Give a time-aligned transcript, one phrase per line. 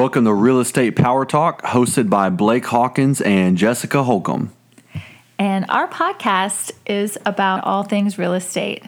[0.00, 4.50] Welcome to Real Estate Power Talk, hosted by Blake Hawkins and Jessica Holcomb.
[5.38, 8.84] And our podcast is about all things real estate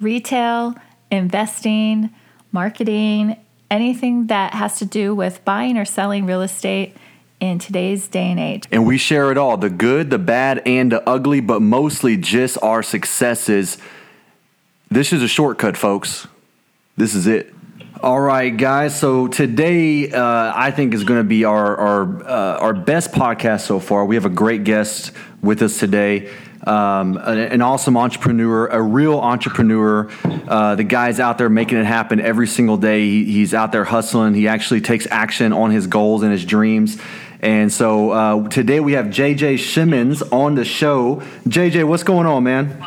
[0.00, 0.74] retail,
[1.12, 2.10] investing,
[2.50, 3.36] marketing,
[3.70, 6.96] anything that has to do with buying or selling real estate
[7.38, 8.64] in today's day and age.
[8.72, 12.58] And we share it all the good, the bad, and the ugly, but mostly just
[12.62, 13.78] our successes.
[14.90, 16.26] This is a shortcut, folks.
[16.96, 17.54] This is it.
[18.00, 18.96] All right, guys.
[18.96, 23.62] So today, uh, I think is going to be our our uh, our best podcast
[23.62, 24.04] so far.
[24.04, 25.10] We have a great guest
[25.42, 26.30] with us today.
[26.64, 30.08] Um, an, an, awesome entrepreneur, a real entrepreneur.
[30.24, 33.00] Uh, the guy's out there making it happen every single day.
[33.00, 34.34] He, he's out there hustling.
[34.34, 36.98] He actually takes action on his goals and his dreams.
[37.40, 41.16] And so uh, today we have JJ Simmons on the show.
[41.48, 42.80] JJ, what's going on, man?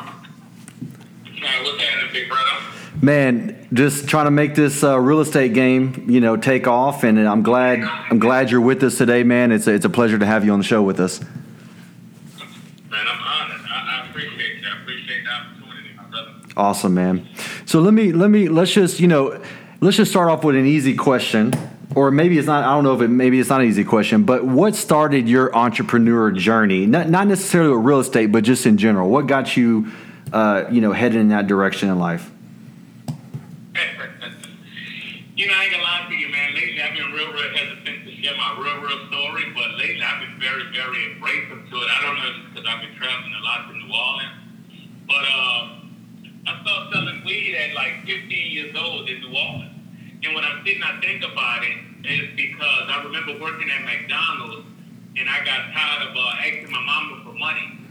[3.02, 7.04] Man, just trying to make this uh, real estate game, you know, take off.
[7.04, 9.52] And I'm glad I'm glad you're with us today, man.
[9.52, 11.22] It's a, it's a pleasure to have you on the show with us.
[11.22, 11.30] Man,
[12.92, 13.62] I'm honored.
[13.66, 14.66] I, I appreciate it.
[14.66, 16.32] I appreciate the opportunity, my brother.
[16.56, 17.28] Awesome, man.
[17.66, 19.42] So let me let me let's just you know
[19.80, 21.54] let's just start off with an easy question.
[21.94, 22.64] Or maybe it's not.
[22.64, 23.10] I don't know if it.
[23.10, 24.24] Maybe it's not an easy question.
[24.24, 26.86] But what started your entrepreneur journey?
[26.86, 29.10] Not not necessarily with real estate, but just in general.
[29.10, 29.92] What got you,
[30.32, 32.32] uh, you know, headed in that direction in life?
[35.42, 36.54] You know, I ain't gonna lie to you, man.
[36.54, 40.22] Lately, I've been real, real hesitant to share my real, real story, but lately, I've
[40.22, 41.90] been very, very embracing to it.
[41.90, 44.38] I don't know if it's because I've been traveling a lot to New Orleans,
[45.10, 45.82] but uh,
[46.46, 49.74] I started selling weed at like 15 years old in New Orleans.
[50.22, 54.70] And when I'm sitting, I think about it, it's because I remember working at McDonald's,
[55.18, 57.82] and I got tired of uh, asking my mama for money.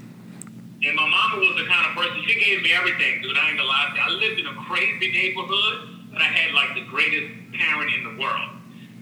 [0.87, 3.35] And my mama was the kind of person, she gave me everything, dude.
[3.35, 4.07] I ain't gonna lie to you.
[4.07, 8.21] I lived in a crazy neighborhood, but I had like the greatest parent in the
[8.21, 8.51] world.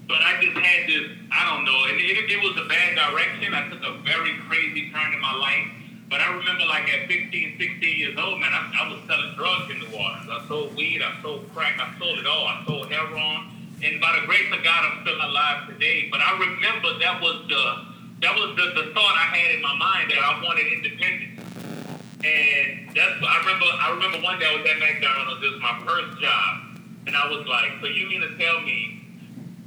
[0.07, 3.53] But I just had this, I don't know, and it, it was a bad direction.
[3.53, 5.69] I took a very crazy turn in my life.
[6.09, 9.69] But I remember like at 15, 16 years old, man, I, I was selling drugs
[9.69, 10.25] in New Orleans.
[10.25, 12.47] I sold weed, I sold crack, I sold it all.
[12.47, 13.53] I sold heroin.
[13.83, 16.09] And by the grace of God, I'm still alive today.
[16.09, 17.85] But I remember that was the
[18.21, 21.39] that was the, the thought I had in my mind that I wanted independence.
[22.25, 25.79] And that's I remember I remember one day I was at McDonald's, this was my
[25.85, 26.68] first job.
[27.09, 29.01] And I was like, so you mean to tell me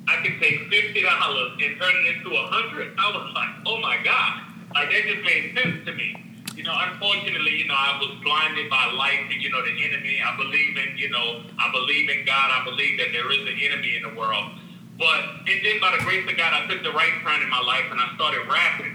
[0.06, 2.94] I can take fifty dollars and turn it into a hundred?
[2.94, 4.46] I was like, oh my god,
[4.78, 6.14] like that just made sense to me.
[6.54, 10.22] You know, unfortunately, you know, I was blinded by life and you know the enemy.
[10.22, 12.54] I believe in, you know, I believe in God.
[12.54, 14.54] I believe that there is an enemy in the world.
[14.94, 17.58] But and then by the grace of God, I took the right turn in my
[17.66, 18.94] life and I started rapping.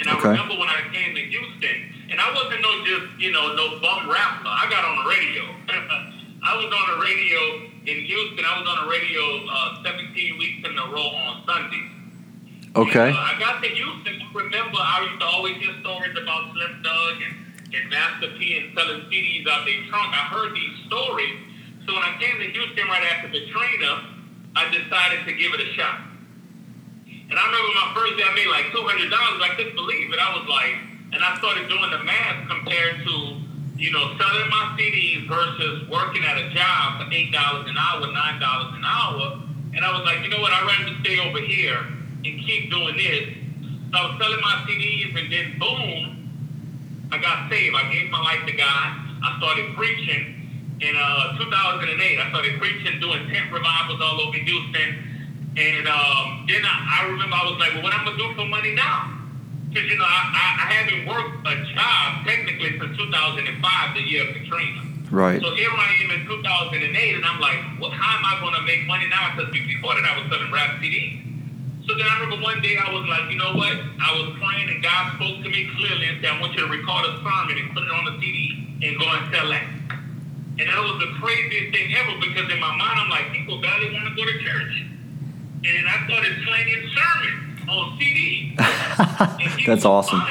[0.00, 0.32] And I okay.
[0.32, 4.08] remember when I came to Houston, and I wasn't no just, you know, no bum
[4.08, 4.48] rapper.
[4.48, 5.44] I got on the radio.
[6.42, 7.40] I was on the radio
[7.86, 8.44] in Houston.
[8.44, 11.90] I was on the radio uh, 17 weeks in a row on Sundays.
[12.76, 13.08] Okay.
[13.10, 14.22] And, uh, I got to Houston.
[14.34, 17.34] Remember, I used to always hear stories about Slim Thug and,
[17.74, 20.14] and Master P and selling CDs out their trunk.
[20.14, 21.38] I heard these stories.
[21.86, 24.14] So when I came to Houston right after Katrina,
[24.54, 26.06] I decided to give it a shot.
[27.30, 29.10] And I remember my first day, I made like $200.
[29.12, 30.18] I couldn't believe it.
[30.20, 30.76] I was like,
[31.12, 33.40] and I started doing the math compared to
[33.78, 38.00] you know, selling my CDs versus working at a job for eight dollars an hour,
[38.12, 39.38] nine dollars an hour.
[39.74, 42.96] And I was like, you know what, I'd rather stay over here and keep doing
[42.96, 43.38] this.
[43.92, 47.76] So I was selling my CDs and then boom, I got saved.
[47.76, 48.88] I gave my life to God.
[49.22, 52.18] I started preaching in uh, 2008.
[52.18, 54.90] I started preaching, doing tent revivals all over Houston.
[55.56, 58.28] And um, then I, I remember I was like, well, what am I going to
[58.28, 59.17] do for money now?
[59.68, 64.28] Because, you know, I, I, I haven't worked a job technically since 2005, the year
[64.28, 64.82] of Katrina.
[65.10, 65.40] Right.
[65.40, 68.64] So here I am in 2008, and I'm like, well, how am I going to
[68.68, 69.32] make money now?
[69.32, 71.24] Because before that, I was selling rap CDs.
[71.88, 73.72] So then I remember one day I was like, you know what?
[73.72, 76.68] I was praying, and God spoke to me clearly and said, I want you to
[76.68, 79.64] record a sermon and put it on the CD and go and sell that.
[80.60, 83.94] And that was the craziest thing ever because in my mind, I'm like, people barely
[83.94, 84.74] want to go to church.
[85.64, 88.54] And then I started slinging sermons on CD.
[89.66, 90.22] That's awesome.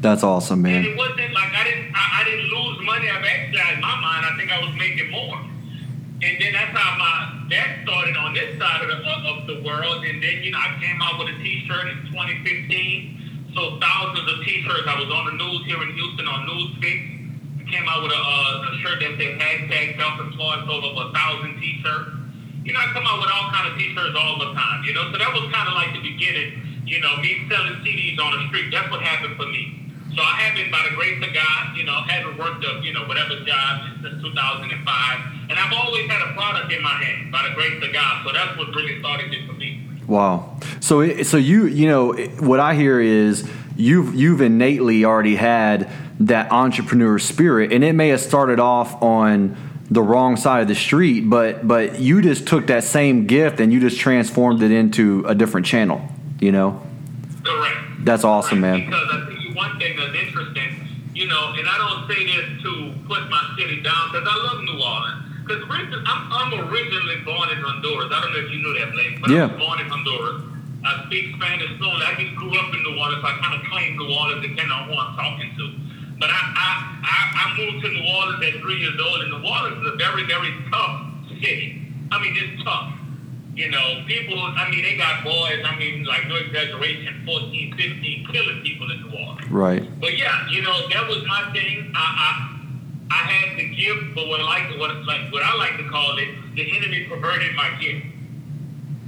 [0.00, 0.82] That's awesome, man.
[0.82, 3.08] And it wasn't like I didn't I, I didn't lose money.
[3.08, 5.38] I've actually in my mind I think I was making more.
[6.22, 10.04] And then that's how my that started on this side of the of the world.
[10.04, 13.52] And then you know I came out with a T-shirt in 2015.
[13.54, 14.88] So thousands of T-shirts.
[14.88, 16.98] I was on the news here in Houston on Newsfix.
[17.60, 20.66] I came out with a, uh, a shirt that said hashtag self-employed.
[20.66, 22.21] Sold over a thousand T-shirts
[22.64, 25.10] you know, I come out with all kind of t-shirts all the time, you know.
[25.12, 28.48] So that was kind of like the beginning, you know, me selling CDs on the
[28.48, 28.70] street.
[28.70, 29.78] That's what happened for me.
[30.14, 33.04] So I haven't, by the grace of God, you know, haven't worked a, you know,
[33.06, 35.20] whatever job since 2005.
[35.48, 38.24] And I've always had a product in my hand, by the grace of God.
[38.26, 39.80] So that's what really started it for me.
[40.06, 40.58] Wow.
[40.80, 45.90] So it- so you you know what I hear is you've you've innately already had
[46.20, 49.56] that entrepreneur spirit, and it may have started off on
[49.92, 53.72] the wrong side of the street, but but you just took that same gift and
[53.72, 56.00] you just transformed it into a different channel.
[56.40, 56.82] You know,
[57.44, 57.76] Correct.
[58.04, 58.86] that's awesome, man.
[58.86, 62.62] Because I think you one thing that's interesting, you know, and I don't say this
[62.62, 65.18] to put my city down because I love New Orleans.
[65.44, 65.62] Because
[66.06, 68.10] I'm, I'm originally born in Honduras.
[68.14, 69.44] I don't know if you knew that, Blake, but Yeah.
[69.44, 70.42] I was born in Honduras.
[70.84, 72.06] I speak Spanish fluently.
[72.06, 74.70] I just grew up in New Orleans, so I kind of claim New Orleans depending
[74.70, 75.64] on who I'm talking to.
[76.22, 76.70] But I, I,
[77.02, 79.96] I, I moved to New Orleans at three years old, and New Orleans is a
[79.96, 81.02] very, very tough
[81.42, 81.82] city.
[82.12, 82.94] I mean, it's tough.
[83.56, 88.28] You know, people, I mean, they got boys, I mean, like, no exaggeration, 14, 15,
[88.30, 89.50] killing people in New Orleans.
[89.50, 90.00] Right.
[90.00, 91.90] But yeah, you know, that was my thing.
[91.92, 92.30] I, I,
[93.10, 96.18] I had the gift, but what I like, what like, what I like to call
[96.18, 98.06] it, the enemy perverted my gift.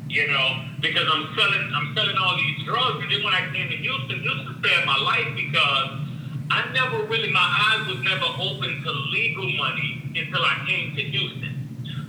[0.08, 3.70] You know, because I'm selling, I'm selling all these drugs, and then when I came
[3.70, 6.03] to Houston, Houston saved my life because
[6.50, 11.02] I never really, my eyes was never open to legal money until I came to
[11.02, 11.52] Houston.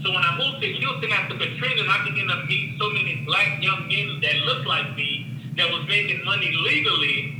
[0.04, 3.24] So when I moved to Houston after Katrina, and I began to meet so many
[3.26, 5.26] black young men that looked like me
[5.58, 7.38] that was making money legally.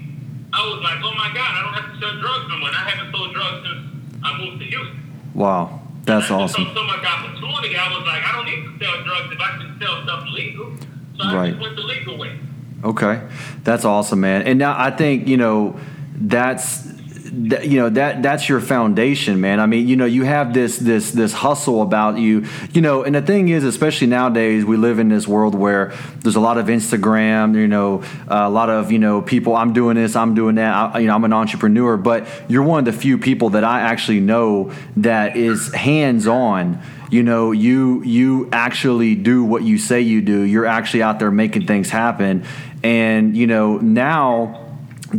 [0.54, 2.70] I was like, oh my God, I don't have to sell drugs no more.
[2.70, 5.00] And I haven't sold drugs since I moved to Houston.
[5.34, 5.82] Wow.
[6.06, 6.66] That's awesome.
[6.74, 7.76] so much opportunity.
[7.76, 10.72] I was like, I don't need to sell drugs if I can sell stuff legal.
[11.18, 11.50] So I Right.
[11.52, 12.40] just went the legal way.
[12.84, 13.22] Okay,
[13.64, 14.44] that's awesome, man.
[14.44, 15.80] And now I think you know
[16.16, 16.96] that's
[17.36, 19.60] that, you know that that's your foundation, man.
[19.60, 23.04] I mean, you know, you have this this this hustle about you, you know.
[23.04, 26.58] And the thing is, especially nowadays, we live in this world where there's a lot
[26.58, 29.56] of Instagram, you know, uh, a lot of you know people.
[29.56, 30.96] I'm doing this, I'm doing that.
[30.96, 33.82] I, you know, I'm an entrepreneur, but you're one of the few people that I
[33.82, 36.82] actually know that is hands on
[37.12, 41.30] you know you you actually do what you say you do you're actually out there
[41.30, 42.44] making things happen
[42.82, 44.65] and you know now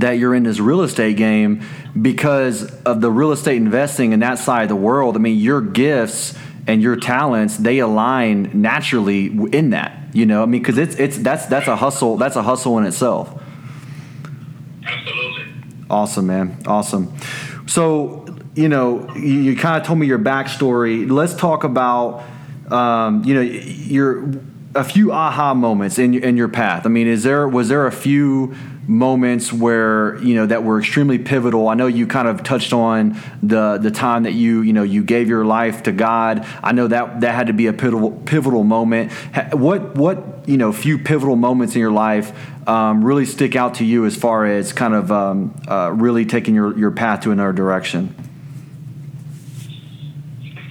[0.00, 1.62] that you're in this real estate game
[2.00, 5.60] because of the real estate investing in that side of the world i mean your
[5.60, 10.96] gifts and your talents they align naturally in that you know i mean because it's
[10.96, 13.42] it's that's that's a hustle that's a hustle in itself
[14.86, 15.44] Absolutely.
[15.90, 16.58] Awesome, man.
[16.66, 17.12] Awesome.
[17.66, 21.10] So, you know, you, you kind of told me your backstory.
[21.10, 22.24] Let's talk about,
[22.70, 24.30] um, you know, your
[24.74, 26.86] a few aha moments in in your path.
[26.86, 28.54] I mean, is there was there a few
[28.88, 31.68] moments where you know that were extremely pivotal?
[31.68, 35.02] I know you kind of touched on the the time that you you know you
[35.02, 36.46] gave your life to God.
[36.62, 39.12] I know that that had to be a pivotal pivotal moment.
[39.52, 42.32] What what you know few pivotal moments in your life
[42.68, 46.54] um, really stick out to you as far as kind of um, uh, really taking
[46.54, 48.14] your your path to another direction?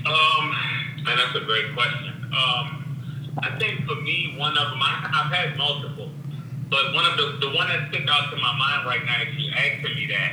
[0.05, 0.55] Um,
[0.97, 2.13] and that's a great question.
[2.25, 2.85] Um,
[3.39, 6.09] I think for me, one of them, I, I've had multiple,
[6.69, 9.37] but one of the, the one that sticks out to my mind right now, if
[9.37, 10.31] you asking me that,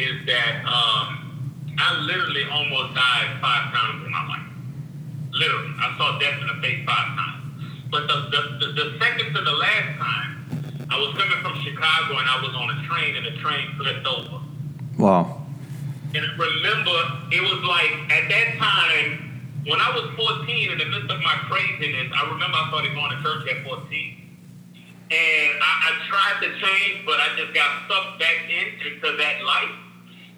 [0.00, 4.48] is that um, I literally almost died five times in my life.
[5.32, 7.40] Literally, I saw death in the face five times.
[7.90, 12.18] But the, the, the, the second to the last time, I was coming from Chicago
[12.18, 14.42] and I was on a train and the train flipped over.
[14.98, 15.46] Wow.
[16.14, 16.96] And I remember
[17.30, 19.30] it was like at that time
[19.66, 23.16] when I was 14 in the midst of my craziness, I remember I started going
[23.16, 24.19] to church at 14.
[25.10, 29.74] And I, I tried to change, but I just got sucked back into that life.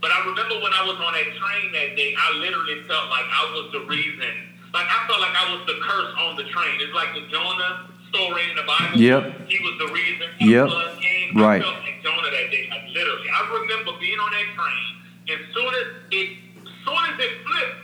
[0.00, 3.28] But I remember when I was on that train that day, I literally felt like
[3.28, 4.32] I was the reason.
[4.74, 6.80] Like I felt like I was the curse on the train.
[6.80, 8.98] It's like the Jonah story in the Bible.
[8.98, 9.48] Yep.
[9.48, 10.26] He was the reason.
[10.40, 10.68] the Yep.
[11.00, 11.36] came.
[11.36, 11.60] Right.
[11.60, 12.66] I felt like Jonah that day.
[12.72, 14.88] Like literally, I remember being on that train.
[15.28, 16.28] As soon as it,
[16.66, 17.80] as soon as it flipped,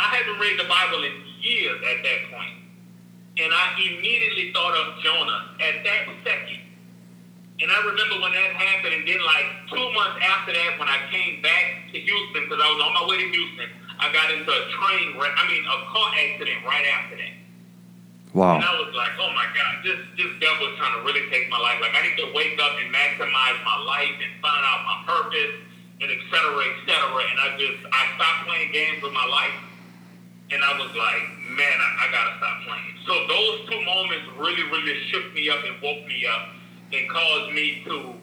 [0.00, 2.56] I hadn't read the Bible in years at that point,
[3.38, 6.62] and I immediately thought of Jonah at that second.
[7.58, 10.98] And I remember when that happened, and then like two months after that, when I
[11.10, 13.66] came back to Houston, because I was on my way to Houston,
[13.98, 17.34] I got into a train, wreck, I mean, a car accident right after that.
[18.30, 18.56] Wow.
[18.56, 21.50] And I was like, oh my God, this this devil is trying to really take
[21.50, 21.82] my life.
[21.82, 25.58] Like I need to wake up and maximize my life and find out my purpose
[25.98, 27.22] and et cetera, et cetera.
[27.26, 29.56] And I just I stopped playing games with my life.
[30.50, 31.22] And I was like,
[31.56, 32.96] man, I, I gotta stop playing.
[33.04, 36.56] So those two moments really, really shook me up and woke me up
[36.92, 38.16] and caused me to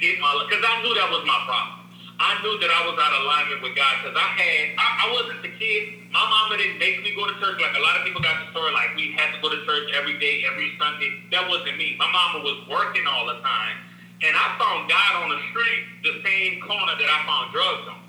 [0.00, 1.78] get my because I knew that was my problem.
[2.18, 5.06] I knew that I was out of alignment with God because I had I, I
[5.14, 6.10] wasn't the kid.
[6.10, 8.50] My mama didn't make me go to church like a lot of people got the
[8.50, 11.22] story like we had to go to church every day, every Sunday.
[11.30, 11.94] That wasn't me.
[12.00, 13.76] My mama was working all the time,
[14.24, 18.02] and I found God on the street, the same corner that I found drugs on.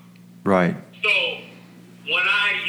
[0.44, 0.74] Right.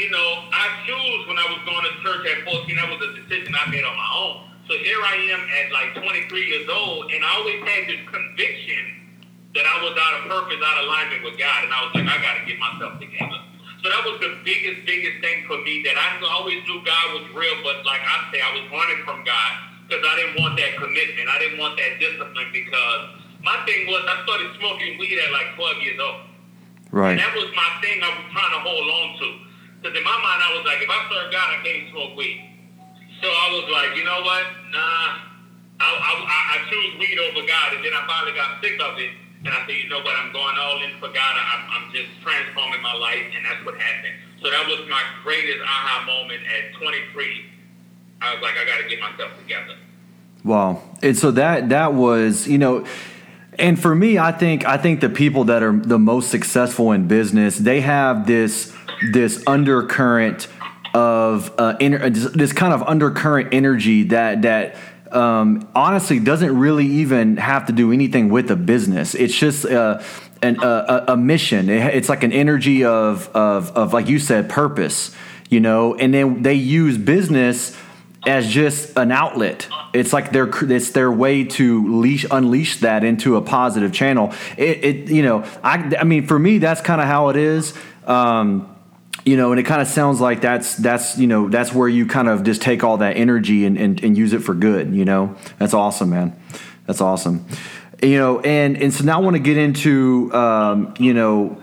[0.00, 2.76] So when I, you know, I choose when I was going to church at 14,
[2.76, 4.37] that was a decision I made on my own.
[4.66, 8.00] So So here I am at like 23 years old, and I always had this
[8.07, 9.11] conviction
[9.54, 12.07] that I was out of purpose, out of alignment with God, and I was like,
[12.07, 13.40] I got to get myself together.
[13.83, 17.26] So that was the biggest, biggest thing for me that I always knew God was
[17.35, 19.52] real, but like I say, I was running from God
[19.90, 21.26] because I didn't want that commitment.
[21.26, 23.02] I didn't want that discipline because
[23.42, 26.30] my thing was I started smoking weed at like 12 years old.
[26.92, 27.16] Right.
[27.16, 29.50] And that was my thing I was trying to hold on to.
[29.80, 32.44] Because in my mind, I was like, if I serve God, I can't smoke weed.
[33.25, 34.44] So I was like, you know what?
[34.72, 35.28] Nah.
[35.80, 36.12] I, I,
[36.52, 37.72] I choose weed over God.
[37.75, 39.10] And then I finally got sick of it.
[39.40, 40.12] And I said, you know what?
[40.16, 41.32] I'm going all in for God.
[41.32, 43.25] I'm, I'm just transforming my life.
[43.32, 44.20] And that's what happened.
[44.42, 47.49] So that was my greatest aha moment at 23.
[48.20, 49.76] I was like, I got to get myself together.
[50.44, 50.82] Wow.
[51.02, 52.87] And so that that was, you know,
[53.58, 57.08] and for me, I think I think the people that are the most successful in
[57.08, 58.75] business, they have this
[59.12, 60.49] this undercurrent
[60.95, 64.76] of uh, this kind of undercurrent energy that that
[65.12, 69.14] um, honestly doesn't really even have to do anything with a business.
[69.14, 70.02] It's just uh,
[70.42, 71.69] a, a mission.
[71.69, 75.14] It's like an energy of, of of like you said, purpose.
[75.49, 77.76] You know, and then they use business
[78.26, 79.69] as just an outlet.
[79.92, 84.33] It's like their it's their way to leash unleash that into a positive channel.
[84.57, 87.75] It, it you know I I mean for me that's kind of how it is.
[88.07, 88.69] Um,
[89.30, 92.04] you know, and it kind of sounds like that's that's you know that's where you
[92.04, 94.92] kind of just take all that energy and, and, and use it for good.
[94.92, 96.37] You know, that's awesome, man.
[96.88, 97.46] That's awesome.
[98.02, 101.62] You know, and and so now I want to get into um, you know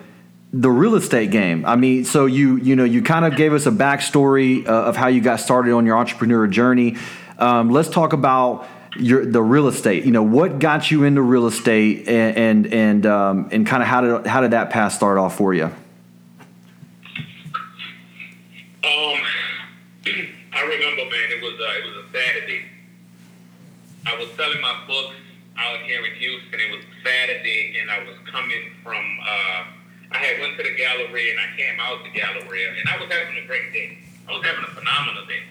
[0.54, 1.66] the real estate game.
[1.66, 4.96] I mean, so you you know you kind of gave us a backstory uh, of
[4.96, 6.96] how you got started on your entrepreneur journey.
[7.38, 8.66] Um, let's talk about
[8.98, 10.06] your the real estate.
[10.06, 13.90] You know, what got you into real estate, and and and, um, and kind of
[13.90, 15.70] how did how did that path start off for you?
[18.88, 19.20] Um,
[20.54, 22.62] I remember, man, it was uh, it was a Saturday.
[24.18, 25.14] I was selling my books
[25.62, 26.58] out here in Houston.
[26.58, 28.98] It was Saturday, and I was coming from.
[29.22, 29.62] Uh,
[30.10, 33.06] I had went to the Galleria, and I came out the Galleria, and I was
[33.14, 34.02] having a great day.
[34.26, 35.46] I was having a phenomenal day.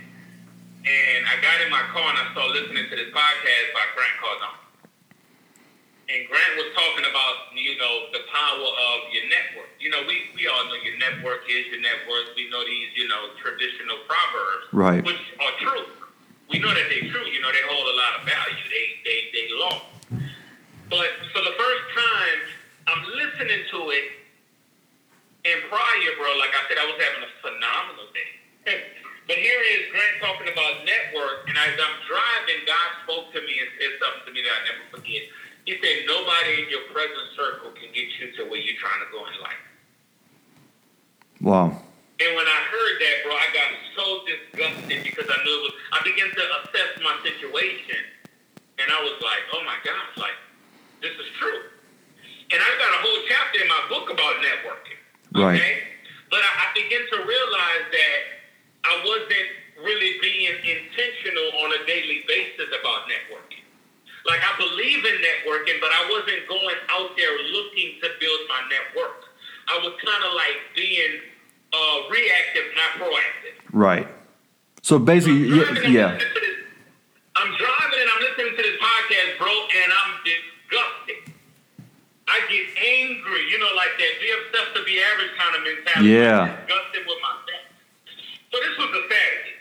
[0.82, 4.16] And I got in my car and I started listening to this podcast by Grant
[4.22, 4.58] Cardone.
[6.06, 9.70] And Grant was talking about, you know, the power of your network.
[9.82, 12.38] You know, we, we all know your network is your network.
[12.38, 15.02] We know these, you know, traditional proverbs, right.
[15.02, 16.05] which are true.
[16.50, 17.26] We know that they're true.
[17.26, 18.66] You know, they hold a lot of value.
[18.70, 19.82] They they they long.
[20.88, 22.38] But for the first time,
[22.86, 24.06] I'm listening to it.
[25.46, 28.30] And prior, bro, like I said, I was having a phenomenal day.
[29.30, 33.54] but here is Grant talking about network, and as I'm driving, God spoke to me
[33.62, 35.22] and said something to me that I never forget.
[35.66, 39.10] He said, nobody in your present circle can get you to where you're trying to
[39.10, 39.66] go in life.
[41.40, 41.85] Wow.
[42.16, 45.74] And when I heard that, bro, I got so disgusted because I knew it was,
[45.92, 48.00] I began to assess my situation.
[48.80, 50.38] And I was like, oh my gosh, like,
[51.04, 51.60] this is true.
[52.52, 55.00] And I got a whole chapter in my book about networking.
[55.36, 55.60] Right.
[55.60, 55.76] Okay?
[56.32, 58.18] But I, I began to realize that
[58.88, 59.50] I wasn't
[59.84, 63.60] really being intentional on a daily basis about networking.
[64.24, 68.64] Like I believe in networking, but I wasn't going out there looking to build my
[68.72, 69.28] network.
[69.68, 71.35] I was kind of like being
[71.76, 73.56] uh, reactive, not proactive.
[73.72, 74.08] Right.
[74.82, 76.18] So basically, I'm yeah.
[77.36, 81.36] I'm driving and I'm listening to this podcast, bro, and I'm disgusted.
[82.26, 86.10] I get angry, you know, like that be obsessed to be average kind of mentality.
[86.10, 86.42] Yeah.
[86.42, 87.64] I'm disgusted with myself.
[88.50, 89.56] So this was a Saturday.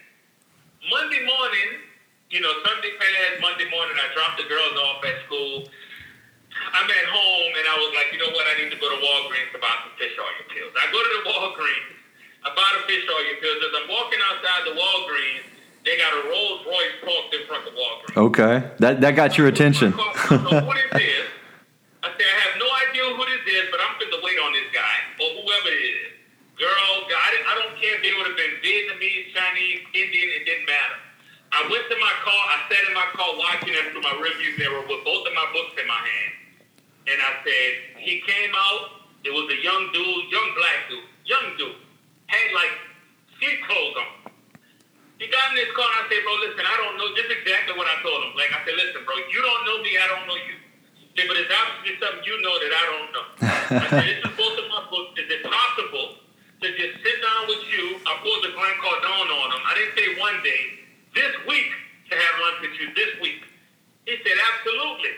[0.89, 1.69] Monday morning,
[2.29, 5.67] you know, Sunday passed, Monday morning, I dropped the girls off at school.
[6.73, 8.47] I'm at home, and I was like, you know what?
[8.47, 10.71] I need to go to Walgreens to buy some fish oil pills.
[10.79, 11.99] I go to the Walgreens,
[12.45, 15.45] I buy the fish oil because As I'm walking outside the Walgreens,
[15.83, 18.17] they got a Rolls Royce parked in front of Walgreens.
[18.29, 19.93] Okay, that that got your attention.
[19.97, 21.25] I know who this.
[22.05, 24.53] I said, I have no idea who this is, but I'm going to wait on
[24.53, 26.13] this guy or whoever it is.
[26.53, 30.69] Girl, God, I don't care if they would have been Vietnamese, Chinese, Indian, it didn't
[30.69, 31.01] matter.
[31.51, 34.55] I went to my car, I sat in my car watching them through my rearview
[34.55, 36.33] mirror with both of my books in my hand.
[37.11, 41.47] And I said, he came out, it was a young dude, young black dude, young
[41.57, 41.75] dude,
[42.27, 42.73] had like
[43.37, 44.09] street clothes on.
[45.19, 47.71] He got in his car and I said, bro, listen, I don't know, just exactly
[47.79, 48.35] what I told him.
[48.35, 50.55] Like I said, listen, bro, you don't know me, I don't know you.
[51.15, 53.25] Said, but it's obviously something you know that I don't know.
[53.79, 55.15] I said, this is both of my books.
[55.15, 56.19] Is it possible
[56.59, 58.03] to just sit down with you?
[58.03, 59.63] I pulled the Grant Cardone on him.
[59.63, 60.83] I didn't say one day,
[61.15, 61.71] this week
[62.11, 63.47] to have lunch with you this week.
[64.03, 65.15] He said, absolutely.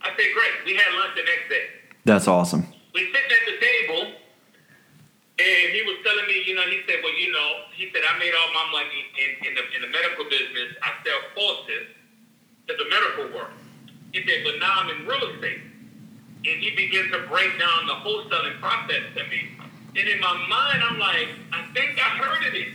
[0.00, 0.54] I said, great.
[0.64, 1.64] We had lunch the next day.
[2.08, 2.64] That's awesome.
[2.96, 4.16] We sitting at the table,
[5.38, 8.18] and he was telling me, you know, he said, well, you know, he said, I
[8.18, 10.74] made all my money in, in, the, in the medical business.
[10.82, 11.94] I sell courses.
[12.68, 13.56] To the medical world.
[14.12, 15.60] He said, but now I'm in real estate.
[16.44, 19.48] And he began to break down the wholesaling process to me.
[19.96, 22.68] And in my mind, I'm like, I think I heard of it.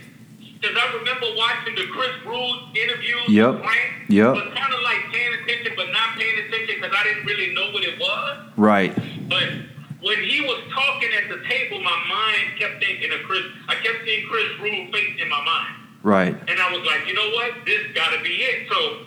[0.60, 3.62] Because I remember watching the Chris Rules interviews Yep.
[3.62, 4.10] Grant.
[4.10, 4.34] Yep.
[4.34, 7.70] But kind of like paying attention, but not paying attention because I didn't really know
[7.70, 8.38] what it was.
[8.56, 8.92] Right.
[9.28, 9.48] But
[10.04, 13.40] when he was talking at the table, my mind kept thinking of Chris.
[13.68, 15.74] I kept seeing Chris Rule face in my mind.
[16.02, 16.36] Right.
[16.36, 17.64] And I was like, you know what?
[17.64, 18.68] This got to be it.
[18.68, 19.06] So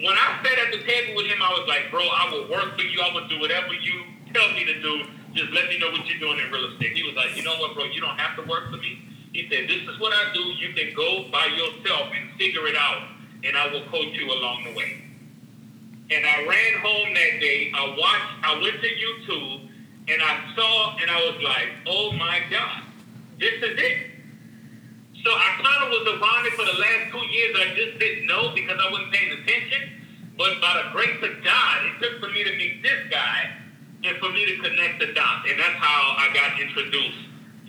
[0.00, 2.76] when I sat at the table with him, I was like, bro, I will work
[2.78, 2.98] for you.
[3.04, 5.04] I will do whatever you tell me to do.
[5.34, 6.96] Just let me know what you're doing in real estate.
[6.96, 7.84] He was like, you know what, bro?
[7.84, 9.04] You don't have to work for me.
[9.34, 10.40] He said, this is what I do.
[10.40, 13.02] You can go by yourself and figure it out,
[13.44, 15.01] and I will coach you along the way.
[16.10, 17.72] And I ran home that day.
[17.74, 19.68] I watched, I went to YouTube,
[20.08, 22.82] and I saw, and I was like, oh my God,
[23.38, 24.12] this is it.
[25.24, 27.56] So I kind of was around for the last two years.
[27.56, 30.02] I just didn't know because I wasn't paying attention.
[30.36, 33.52] But by the grace of God, it took for me to meet this guy
[34.04, 35.48] and for me to connect the dots.
[35.48, 37.18] And that's how I got introduced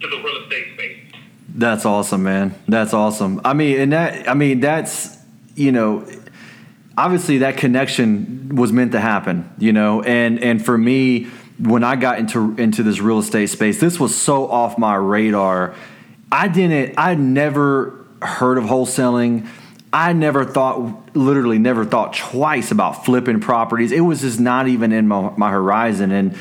[0.02, 1.00] to the real estate space.
[1.56, 2.56] That's awesome, man.
[2.68, 3.40] That's awesome.
[3.46, 5.18] I mean, and that I mean, that's
[5.56, 6.08] you know,
[6.98, 11.26] obviously that connection was meant to happen, you know, and and for me,
[11.60, 15.76] when I got into into this real estate space, this was so off my radar.
[16.32, 16.96] I didn't.
[16.98, 19.48] I never heard of wholesaling.
[19.92, 23.92] I never thought, literally, never thought twice about flipping properties.
[23.92, 26.36] It was just not even in my, my horizon, and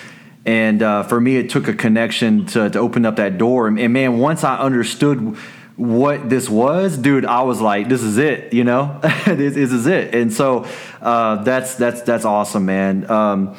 [0.45, 3.69] and uh, for me, it took a connection to, to open up that door.
[3.69, 5.37] And, and man, once I understood
[5.77, 8.53] what this was, dude, I was like, this is it.
[8.53, 10.15] You know, this, this is it.
[10.15, 10.67] And so
[11.01, 13.11] uh, that's that's that's awesome, man.
[13.11, 13.57] Um,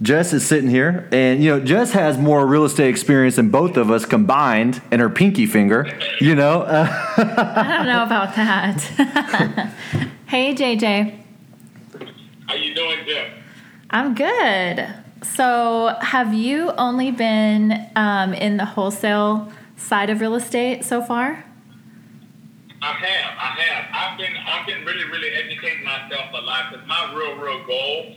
[0.00, 3.76] Jess is sitting here, and you know, Jess has more real estate experience than both
[3.76, 5.98] of us combined and her pinky finger.
[6.20, 6.86] You know, uh,
[7.16, 8.80] I don't know about that.
[10.26, 11.18] hey, JJ.
[12.46, 13.32] How you doing, Jeff?
[13.90, 14.86] I'm good.
[15.22, 21.44] So, have you only been um, in the wholesale side of real estate so far?
[22.80, 23.84] I have, I have.
[23.92, 28.14] I've been, I've been really, really educating myself a lot because my real, real goal.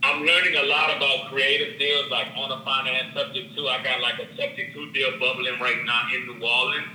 [0.00, 3.68] I'm learning a lot about creative deals, like on a finance subject to.
[3.68, 6.86] I got like a subject to deal bubbling right now in New Orleans.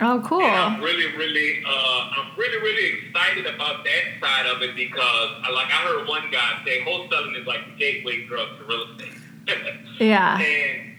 [0.00, 0.42] Oh, cool.
[0.42, 5.30] And I'm really, really, uh, I'm really, really excited about that side of it because,
[5.52, 9.18] like, I heard one guy say wholesaling is like the gateway drug to real estate.
[9.98, 10.38] Yeah.
[10.38, 10.91] And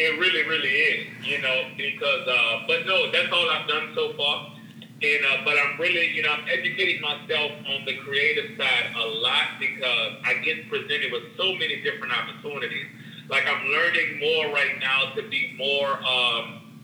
[0.00, 4.14] it really, really is, you know, because, uh, but no, that's all I've done so
[4.16, 4.56] far.
[5.02, 9.06] And, uh, but I'm really, you know, I'm educating myself on the creative side a
[9.20, 12.86] lot because I get presented with so many different opportunities.
[13.28, 16.80] Like I'm learning more right now to be more, um,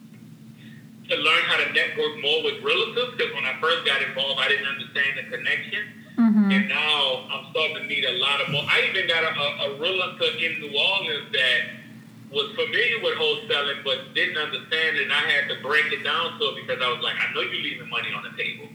[1.09, 4.48] to learn how to network more with realtors because when I first got involved, I
[4.48, 5.88] didn't understand the connection.
[6.52, 8.64] And now I'm starting to meet a lot of more.
[8.68, 11.61] I even got a, a, a realtor in New Orleans that
[12.30, 15.04] was familiar with wholesaling but didn't understand it.
[15.04, 17.40] And I had to break it down to her because I was like, I know
[17.42, 18.68] you're leaving money on the table.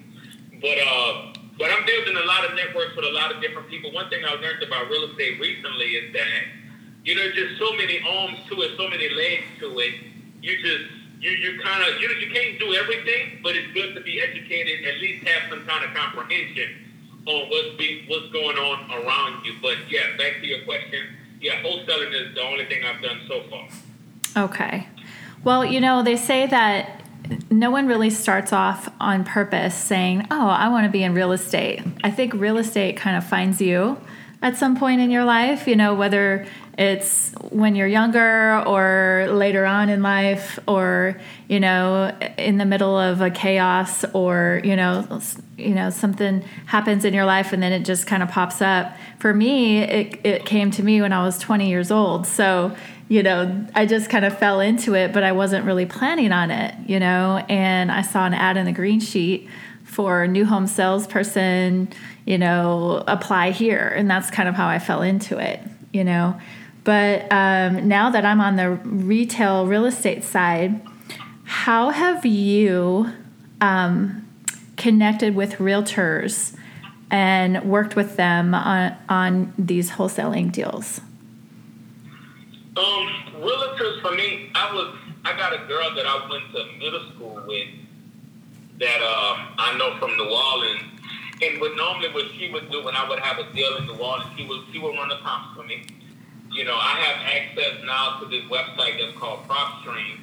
[0.61, 3.91] But uh, but I'm building a lot of networks with a lot of different people.
[3.91, 6.43] One thing I learned about real estate recently is that
[7.03, 9.93] you know just so many arms to it, so many legs to it.
[10.41, 10.85] You just
[11.19, 14.85] you you kind of you you can't do everything, but it's good to be educated.
[14.85, 16.69] At least have some kind of comprehension
[17.25, 19.53] on what's be, what's going on around you.
[19.61, 21.20] But yeah, back to your question.
[21.41, 23.67] Yeah, wholesaling is the only thing I've done so far.
[24.45, 24.87] Okay.
[25.43, 27.01] Well, you know, they say that
[27.49, 31.31] no one really starts off on purpose saying, Oh, I want to be in real
[31.31, 31.81] estate.
[32.03, 33.99] I think real estate kind of finds you
[34.41, 39.65] at some point in your life, you know, whether it's when you're younger or later
[39.65, 45.21] on in life or, you know, in the middle of a chaos or, you know,
[45.57, 48.95] you know, something happens in your life and then it just kind of pops up.
[49.19, 52.25] For me, it, it came to me when I was 20 years old.
[52.25, 52.75] So,
[53.09, 56.49] you know, I just kind of fell into it, but I wasn't really planning on
[56.49, 57.43] it, you know.
[57.47, 59.49] And I saw an ad in the green sheet
[59.83, 61.89] for new home salesperson,
[62.25, 63.87] you know, apply here.
[63.87, 65.59] And that's kind of how I fell into it,
[65.91, 66.39] you know.
[66.83, 70.81] But um, now that I'm on the retail real estate side,
[71.43, 73.11] how have you
[73.59, 74.27] um,
[74.77, 76.55] connected with realtors
[77.11, 81.01] and worked with them on, on these wholesaling deals?
[82.77, 83.07] Um,
[83.41, 87.43] realtors for me, I was I got a girl that I went to middle school
[87.45, 87.67] with
[88.79, 91.00] that um, I know from New Orleans.
[91.41, 93.95] And what normally what she would do when I would have a deal in New
[93.95, 95.85] Orleans, she would she would run the comps for me.
[96.51, 100.19] You know, I have access now to this website that's called PropStream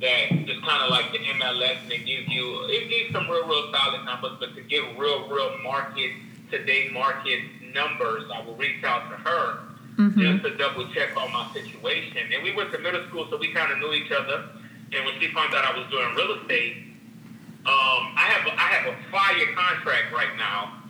[0.00, 3.46] that just kind of like the MLS and they give you it gives some real
[3.46, 6.10] real solid numbers, but to give real real market
[6.50, 7.40] today market
[7.72, 9.58] numbers, I will reach out to her
[9.96, 10.20] mm-hmm.
[10.20, 12.18] just to double check on my situation.
[12.34, 14.44] And we went to middle school, so we kind of knew each other.
[14.92, 16.91] And when she found out I was doing real estate,
[17.64, 20.82] um, I have I have a fire contract right now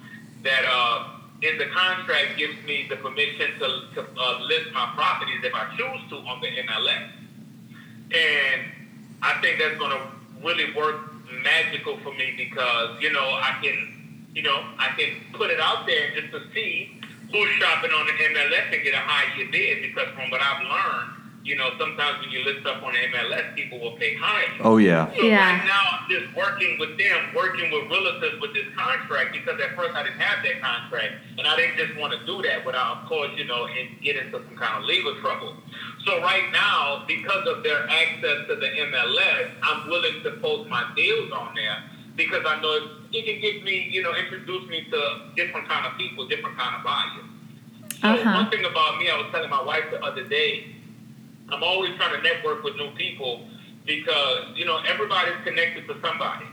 [0.42, 1.08] that uh,
[1.42, 5.68] in the contract gives me the permission to, to uh, list my properties if I
[5.76, 7.10] choose to on the MLS.
[8.14, 8.62] And
[9.20, 10.00] I think that's going to
[10.42, 15.50] really work magical for me because you know I can you know I can put
[15.50, 16.98] it out there just to see
[17.30, 21.21] who's shopping on the MLS and get a higher bid because from what I've learned
[21.44, 24.46] you know, sometimes when you list up on MLS, people will pay high.
[24.60, 25.10] Oh yeah.
[25.16, 25.58] So yeah.
[25.58, 29.74] right now, I'm just working with them, working with realtors with this contract because at
[29.74, 33.02] first I didn't have that contract, and I didn't just want to do that without,
[33.02, 35.56] of course, you know, and get into some kind of legal trouble.
[36.06, 40.84] So right now, because of their access to the MLS, I'm willing to post my
[40.94, 41.82] deals on there
[42.16, 45.98] because I know it can get me, you know, introduce me to different kind of
[45.98, 47.26] people, different kind of buyers.
[48.00, 48.42] So uh-huh.
[48.42, 50.66] one thing about me, I was telling my wife the other day
[51.48, 53.46] I'm always trying to network with new people
[53.86, 56.46] because you know everybody's connected to somebody.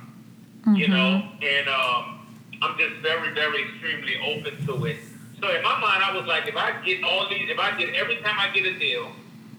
[0.61, 0.75] Mm-hmm.
[0.75, 2.19] You know, and um,
[2.61, 4.97] I'm just very, very extremely open to it.
[5.41, 7.95] So in my mind, I was like, if I get all these, if I get
[7.95, 9.11] every time I get a deal,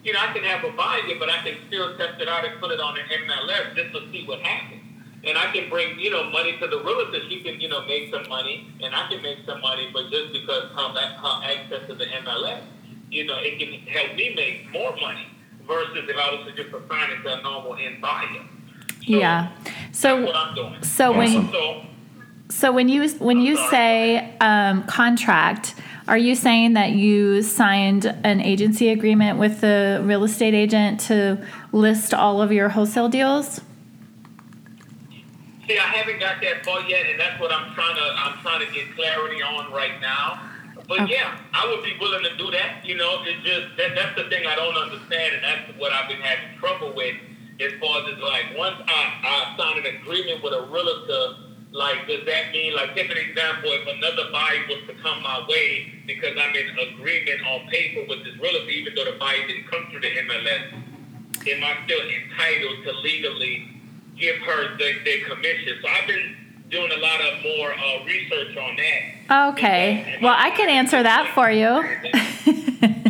[0.04, 2.60] you know, I can have a buyer, but I can still test it out and
[2.60, 4.82] put it on the MLS just to see what happens.
[5.24, 7.20] And I can bring, you know, money to the realtor.
[7.28, 9.90] She can, you know, make some money, and I can make some money.
[9.92, 12.62] But just because her, her access to the MLS,
[13.10, 15.26] you know, it can help me make more money
[15.66, 18.42] versus if I was to just assign it to a normal end buyer.
[18.88, 19.52] So yeah.
[19.92, 20.32] So
[20.82, 21.86] so when so,
[22.48, 25.74] so when you when you say um, contract,
[26.08, 31.44] are you saying that you signed an agency agreement with the real estate agent to
[31.72, 33.60] list all of your wholesale deals?
[35.66, 38.66] See, I haven't got that far yet, and that's what I'm trying to I'm trying
[38.66, 40.49] to get clarity on right now.
[40.90, 41.22] But okay.
[41.22, 42.82] yeah, I would be willing to do that.
[42.82, 46.10] You know, it's just that that's the thing I don't understand, and that's what I've
[46.10, 47.14] been having trouble with.
[47.62, 52.26] As far as like once I, I sign an agreement with a realtor, like does
[52.26, 56.34] that mean like take an example, if another buyer was to come my way because
[56.34, 60.02] I'm in agreement on paper with this realtor, even though the buyer didn't come through
[60.02, 63.78] the MLS, am I still entitled to legally
[64.18, 65.78] give her the, the commission?
[65.82, 66.34] So I've been
[66.70, 69.52] doing a lot of more uh, research on that.
[69.52, 70.18] Okay.
[70.22, 71.66] Well, I can answer that for you.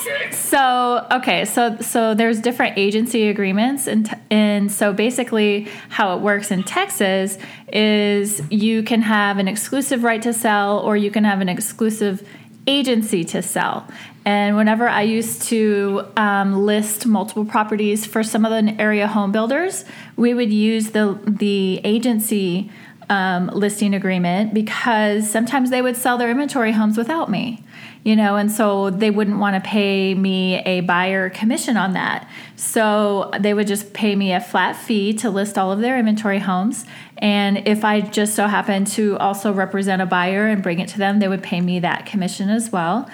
[0.00, 0.30] okay.
[0.32, 6.50] So okay, so so there's different agency agreements, and and so basically how it works
[6.50, 7.38] in Texas
[7.72, 12.26] is you can have an exclusive right to sell, or you can have an exclusive
[12.66, 13.86] agency to sell.
[14.24, 19.32] And whenever I used to um, list multiple properties for some of the area home
[19.32, 19.84] builders,
[20.16, 22.70] we would use the the agency
[23.10, 27.62] um, listing agreement because sometimes they would sell their inventory homes without me,
[28.02, 32.28] you know, and so they wouldn't want to pay me a buyer commission on that.
[32.56, 36.38] So they would just pay me a flat fee to list all of their inventory
[36.38, 36.86] homes.
[37.18, 40.98] And if I just so happened to also represent a buyer and bring it to
[40.98, 43.08] them, they would pay me that commission as well.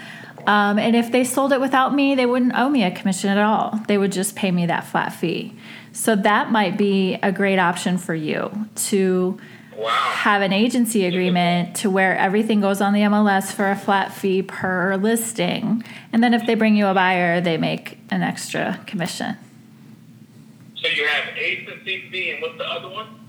[0.47, 3.39] Um, and if they sold it without me, they wouldn't owe me a commission at
[3.39, 3.81] all.
[3.89, 5.55] They would just pay me that flat fee.
[5.93, 9.39] So that might be a great option for you to
[9.77, 9.89] wow.
[9.89, 14.43] have an agency agreement to where everything goes on the MLS for a flat fee
[14.43, 15.83] per listing.
[16.13, 19.37] And then if they bring you a buyer, they make an extra commission.
[20.77, 23.20] So you have agency fee, and what's the other one?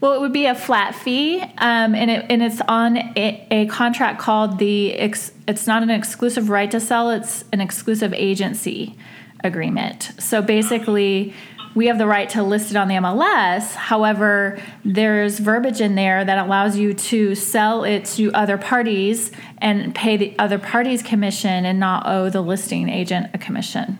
[0.00, 3.66] Well, it would be a flat fee, um, and it and it's on a, a
[3.66, 4.94] contract called the.
[4.94, 8.96] Ex, it's not an exclusive right to sell; it's an exclusive agency
[9.44, 10.12] agreement.
[10.18, 11.34] So basically,
[11.74, 13.74] we have the right to list it on the MLS.
[13.74, 19.94] However, there's verbiage in there that allows you to sell it to other parties and
[19.94, 23.98] pay the other parties commission and not owe the listing agent a commission.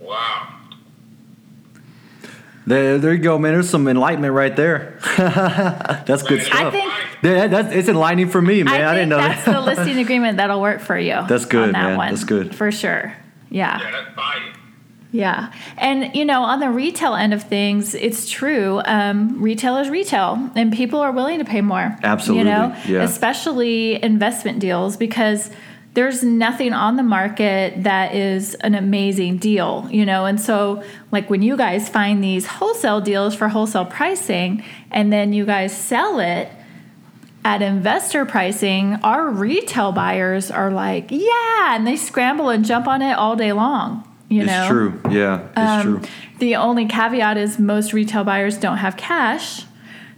[0.00, 0.57] Wow.
[2.68, 3.54] There, there you go, man.
[3.54, 4.98] There's some enlightenment right there.
[5.16, 6.54] that's good stuff.
[6.54, 8.82] I think yeah, that's it's enlightening for me, man.
[8.82, 9.52] I, I didn't know that's that.
[9.52, 11.24] the listing agreement that'll work for you.
[11.28, 11.96] That's good, that man.
[11.96, 13.14] One, that's good for sure.
[13.50, 13.80] Yeah.
[13.80, 14.58] Yeah, that's.
[15.10, 15.52] Yeah.
[15.78, 18.82] And, you know, on the retail end of things, it's true.
[18.84, 21.96] Um, retail is retail, and people are willing to pay more.
[22.02, 22.50] Absolutely.
[22.50, 23.02] You know, yeah.
[23.02, 25.50] especially investment deals because
[25.94, 30.26] there's nothing on the market that is an amazing deal, you know.
[30.26, 35.32] And so, like when you guys find these wholesale deals for wholesale pricing and then
[35.32, 36.50] you guys sell it
[37.44, 43.02] at investor pricing, our retail buyers are like, yeah, and they scramble and jump on
[43.02, 44.04] it all day long.
[44.28, 44.52] You know.
[44.52, 45.00] it's know, true.
[45.10, 46.10] Yeah, it's Um, true.
[46.38, 49.64] The only caveat is most retail buyers don't have cash,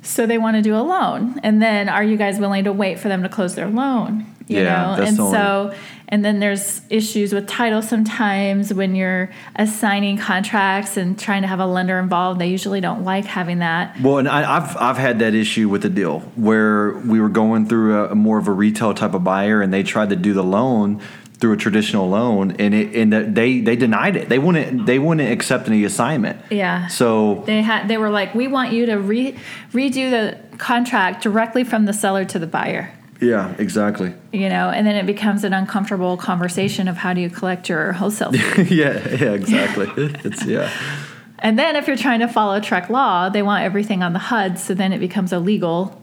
[0.02, 1.38] so they want to do a loan.
[1.42, 4.26] And then, are you guys willing to wait for them to close their loan?
[4.50, 5.74] You Yeah, know, and so,
[6.08, 11.60] and then there's issues with title sometimes when you're assigning contracts and trying to have
[11.60, 12.40] a lender involved.
[12.40, 14.00] They usually don't like having that.
[14.00, 17.66] Well, and I, I've I've had that issue with the deal where we were going
[17.66, 20.32] through a, a more of a retail type of buyer, and they tried to do
[20.32, 21.00] the loan
[21.40, 24.28] through a traditional loan, and it and they they denied it.
[24.28, 26.40] They wouldn't they wouldn't accept any assignment.
[26.50, 26.88] Yeah.
[26.88, 29.36] So They had they were like, we want you to re-
[29.72, 32.92] redo the contract directly from the seller to the buyer.
[33.20, 34.14] Yeah, exactly.
[34.32, 37.92] You know, and then it becomes an uncomfortable conversation of how do you collect your
[37.92, 39.88] wholesale yeah, yeah, exactly.
[40.24, 40.70] it's yeah.
[41.42, 44.58] And then if you're trying to follow TREC law, they want everything on the HUD,
[44.58, 46.00] so then it becomes illegal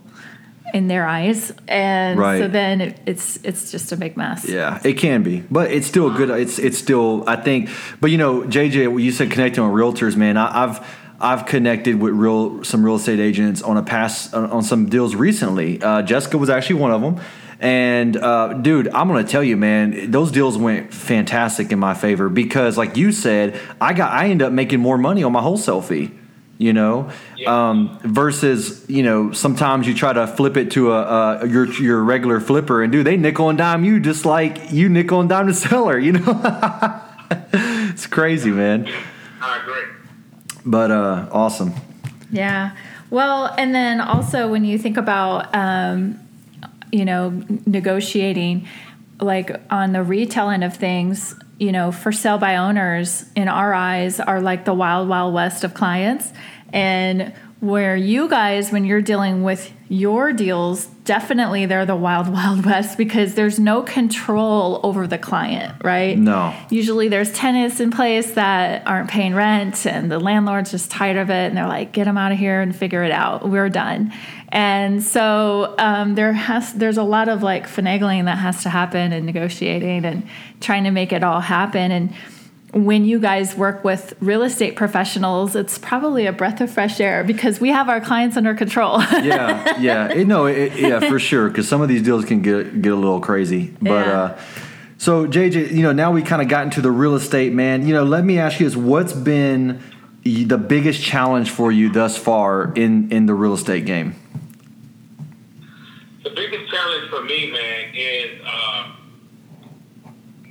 [0.73, 4.47] in their eyes, and so then it, it's it's just a big mess.
[4.49, 6.29] Yeah, it can be, but it's still good.
[6.29, 7.69] It's it's still I think.
[8.01, 10.37] But you know, JJ, you said connecting with realtors, man.
[10.37, 14.87] I, I've I've connected with real some real estate agents on a pass on some
[14.89, 15.81] deals recently.
[15.81, 17.19] Uh, Jessica was actually one of them.
[17.59, 22.29] And uh, dude, I'm gonna tell you, man, those deals went fantastic in my favor
[22.29, 25.81] because, like you said, I got I end up making more money on my wholesale
[25.81, 26.11] fee.
[26.59, 27.69] You know, Yeah.
[27.69, 32.03] um, versus you know sometimes you try to flip it to a, a your your
[32.03, 35.47] regular flipper and dude they nickel and dime you just like you nickel and dime
[35.47, 35.97] the seller.
[35.99, 36.41] You know,
[37.53, 38.87] it's crazy, man.
[39.41, 39.96] I agree.
[40.67, 41.73] But uh, awesome.
[42.29, 42.75] Yeah.
[43.09, 46.19] Well, and then also when you think about, um,
[46.91, 48.67] you know, negotiating,
[49.21, 53.73] like on the retail end of things, you know, for sale by owners in our
[53.73, 56.31] eyes are like the wild, wild west of clients.
[56.73, 62.65] And where you guys, when you're dealing with your deals, definitely they're the wild, wild
[62.65, 66.17] west because there's no control over the client, right?
[66.17, 66.53] No.
[66.69, 71.29] Usually there's tenants in place that aren't paying rent and the landlord's just tired of
[71.29, 73.49] it and they're like, get them out of here and figure it out.
[73.49, 74.13] We're done.
[74.49, 79.11] And so um, there has there's a lot of like finagling that has to happen
[79.11, 80.27] and negotiating and
[80.61, 81.91] trying to make it all happen.
[81.91, 82.13] And
[82.73, 87.23] when you guys work with real estate professionals, it's probably a breath of fresh air
[87.23, 89.01] because we have our clients under control.
[89.23, 91.47] Yeah, yeah, it, no, it, yeah, for sure.
[91.49, 93.73] Because some of these deals can get get a little crazy.
[93.81, 94.19] But Yeah.
[94.21, 94.39] uh,
[94.97, 97.87] so JJ, you know, now we kind of got into the real estate, man.
[97.87, 99.81] You know, let me ask you this: What's been
[100.23, 104.15] the biggest challenge for you thus far in in the real estate game?
[106.23, 108.91] The biggest challenge for me, man, is uh,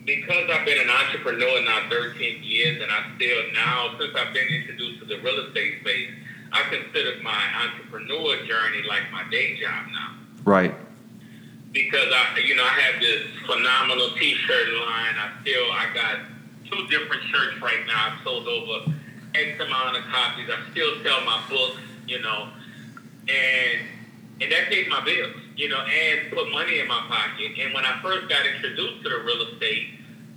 [0.06, 4.46] because I've been an entrepreneur now 13 years, and I still now, since I've been
[4.48, 6.10] introduced to the real estate space,
[6.52, 10.14] I consider my entrepreneur journey like my day job now.
[10.44, 10.72] Right.
[11.72, 15.14] because I, you know, I have this phenomenal T-shirt line.
[15.18, 16.18] I still, I got
[16.70, 18.12] two different shirts right now.
[18.12, 18.92] I've sold over
[19.34, 20.48] X amount of copies.
[20.48, 22.48] I still sell my books, you know,
[23.28, 23.80] and
[24.40, 27.52] and that pays my bills, you know, and put money in my pocket.
[27.58, 29.88] And when I first got introduced to the real estate,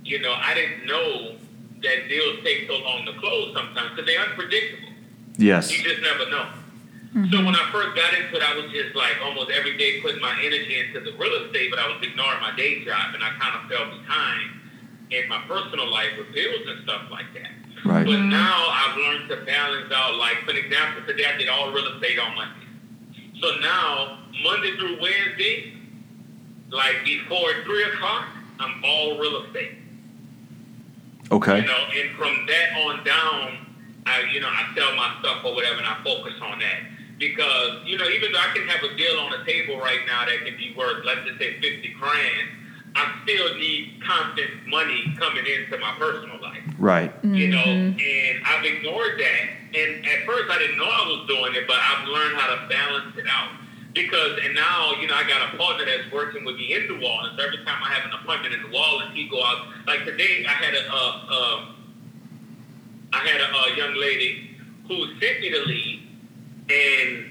[0.04, 1.36] you know, I didn't know
[1.82, 4.88] that deals take so long to close sometimes because they're unpredictable.
[5.36, 5.70] Yes.
[5.70, 6.48] You just never know.
[7.10, 7.44] So mm-hmm.
[7.44, 10.30] when I first got into it, I was just like almost every day putting my
[10.44, 13.58] energy into the real estate, but I was ignoring my day job, and I kind
[13.58, 14.50] of fell behind
[15.10, 17.50] in my personal life with bills and stuff like that.
[17.84, 18.06] Right.
[18.06, 20.14] But now I've learned to balance out.
[20.16, 22.69] Like for example, today I did all real estate on Monday.
[23.40, 25.72] So now Monday through Wednesday,
[26.70, 28.26] like before three o'clock,
[28.58, 29.72] I'm all real estate.
[31.32, 31.60] Okay.
[31.60, 33.66] You know, and from that on down,
[34.06, 36.80] I you know I sell my stuff or whatever, and I focus on that
[37.18, 40.26] because you know even though I can have a deal on the table right now
[40.26, 42.48] that can be worth let's just say fifty grand,
[42.94, 46.62] I still need constant money coming into my personal life.
[46.78, 47.12] Right.
[47.22, 49.78] You know, and I've ignored that.
[49.78, 52.68] And at first I didn't know I was doing it, but I've learned how to
[52.68, 53.52] balance it out.
[53.94, 56.94] Because and now, you know, I got a partner that's working with me in the
[56.94, 57.38] New Orleans.
[57.42, 59.66] Every time I have an appointment in New Orleans, he go out.
[59.86, 61.76] Like today, I had a, uh, um,
[63.12, 66.08] I had a, uh young lady who sent me the lead,
[66.70, 67.29] and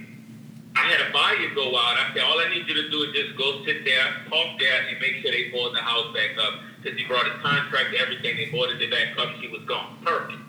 [0.76, 1.98] I had a buyer go out.
[1.98, 4.88] I said, all I need you to do is just go sit there, talk there,
[4.88, 6.62] and make sure they board the house back up.
[6.82, 9.36] Because he brought his contract, everything, they boarded it back up.
[9.42, 9.98] She was gone.
[10.04, 10.40] Perfect.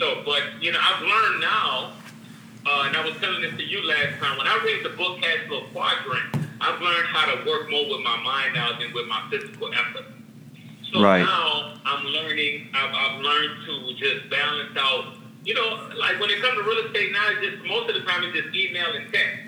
[0.00, 1.92] So, but, you know, I've learned now,
[2.66, 5.20] uh, and I was telling this to you last time, when I read the book
[5.20, 9.06] Cash Flow Quadrant, I've learned how to work more with my mind now than with
[9.06, 10.06] my physical effort.
[10.92, 11.22] So Right.
[11.22, 16.40] now I'm learning, I've, I've learned to just balance out, you know, like when it
[16.42, 19.12] comes to real estate now, it's just most of the time it's just email and
[19.12, 19.38] text.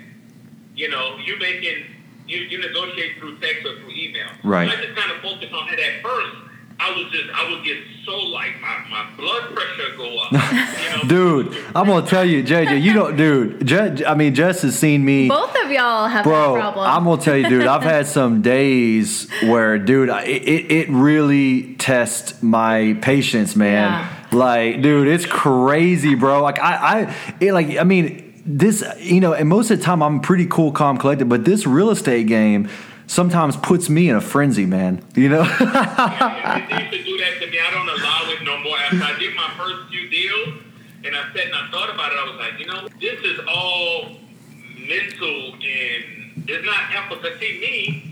[0.75, 1.83] You know, you're making,
[2.27, 4.27] you, you negotiate through text or through email.
[4.43, 4.69] Right.
[4.69, 6.35] So I just kind of focus on that at first.
[6.79, 10.31] I was just, I would get so like my, my blood pressure go up.
[10.81, 11.43] You know?
[11.43, 13.65] Dude, I'm gonna tell you, JJ, you don't, dude.
[13.65, 15.29] Je, I mean, Jess has seen me.
[15.29, 16.89] Both of y'all have Bro, that problem.
[16.89, 17.67] I'm gonna tell you, dude.
[17.67, 23.91] I've had some days where, dude, I- it it really tests my patience, man.
[23.91, 24.37] Yeah.
[24.37, 26.41] Like, dude, it's crazy, bro.
[26.41, 30.01] Like, I, I, it, like, I mean, this, you know, and most of the time
[30.01, 32.69] I'm pretty cool, calm, collected, but this real estate game
[33.07, 35.03] sometimes puts me in a frenzy, man.
[35.15, 35.43] You know?
[35.43, 37.59] Yeah, they used to do that to me.
[37.59, 38.77] I don't allow it no more.
[38.77, 40.63] After I did my first few deals,
[41.03, 43.39] and I sat and I thought about it, I was like, you know, this is
[43.47, 44.17] all
[44.87, 47.39] mental and it's not empathy.
[47.39, 48.10] See, me,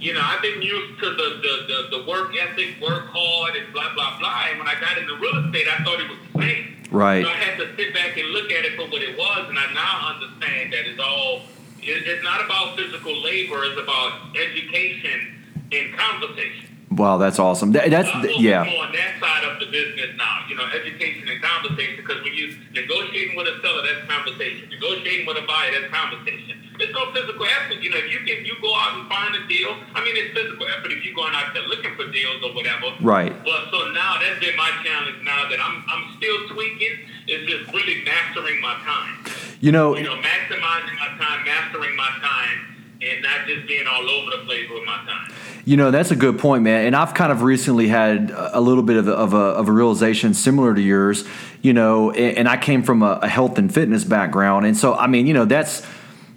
[0.00, 3.72] you know, I've been used to the, the, the, the work ethic, work hard, and
[3.72, 4.46] blah, blah, blah.
[4.50, 6.82] And when I got into real estate, I thought it was the same.
[6.90, 7.22] Right.
[7.24, 9.58] So I had to sit back and look at it for what it was, and
[9.58, 11.42] I now understand that it's all,
[11.80, 15.36] it, it's not about physical labor, it's about education
[15.70, 16.66] and conversation.
[16.90, 17.72] wow, that's awesome.
[17.72, 18.64] That, that's, I'm yeah.
[18.64, 21.96] more on that side of the business now, you know, education and conversation.
[21.96, 24.68] Because when you negotiating with a seller, that's conversation.
[24.68, 26.59] Negotiating with a buyer, that's conversation.
[26.80, 27.82] There's no physical effort.
[27.84, 29.76] You know, if you can you go out and find a deal.
[29.92, 32.96] I mean, it's physical effort if you're going out there looking for deals or whatever.
[33.04, 33.36] Right.
[33.44, 35.20] But so now that's been my challenge.
[35.22, 39.28] Now that I'm I'm still tweaking, It's just really mastering my time.
[39.60, 42.66] You know, You know, maximizing my time, mastering my time.
[43.02, 45.32] And not just being all over the place with my time.
[45.64, 46.84] You know, that's a good point, man.
[46.84, 49.72] And I've kind of recently had a little bit of a, of a, of a
[49.72, 51.24] realization similar to yours,
[51.62, 54.66] you know, and, and I came from a, a health and fitness background.
[54.66, 55.86] And so, I mean, you know, that's,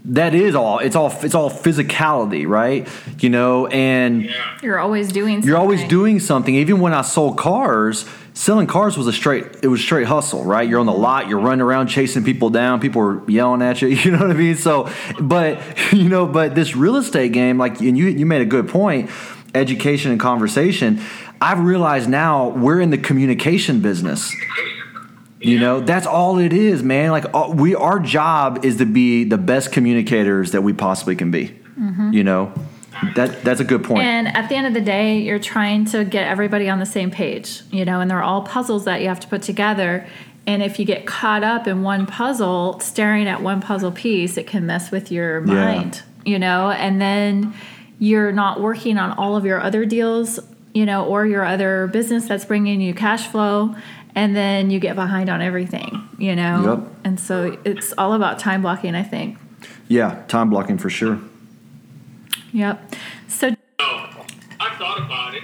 [0.05, 2.87] that is all, it's all, it's all physicality, right?
[3.19, 4.57] You know, and Yeah.
[4.61, 5.47] You're always doing something.
[5.47, 6.55] you're always doing something.
[6.55, 10.67] Even when I sold cars, selling cars was a straight it was straight hustle, right?
[10.67, 13.87] You're on the lot, you're running around chasing people down, people are yelling at you,
[14.03, 14.55] you know what I mean?
[14.55, 14.89] So,
[15.21, 15.61] but
[15.93, 19.09] you know, but this real estate game, like, and you you made a good point,
[19.55, 21.01] education and conversation.
[21.41, 24.33] I've realized now we're in the communication business.
[25.43, 27.11] You know, that's all it is, man.
[27.11, 31.31] Like all, we, our job is to be the best communicators that we possibly can
[31.31, 31.49] be.
[31.79, 32.13] Mm-hmm.
[32.13, 32.53] You know,
[33.15, 34.03] that that's a good point.
[34.03, 37.11] And at the end of the day, you're trying to get everybody on the same
[37.11, 40.07] page, you know, and they're all puzzles that you have to put together.
[40.45, 44.45] And if you get caught up in one puzzle, staring at one puzzle piece, it
[44.47, 45.53] can mess with your Yeah.
[45.53, 47.53] mind, you know, and then
[47.99, 50.39] you're not working on all of your other deals,
[50.73, 53.75] you know, or your other business that's bringing you cash flow.
[54.15, 56.77] And then you get behind on everything, you know?
[56.83, 56.93] Yep.
[57.03, 59.37] And so it's all about time blocking, I think.
[59.87, 61.19] yeah, time blocking for sure.
[62.51, 62.93] Yep.
[63.27, 65.43] So So I thought about it,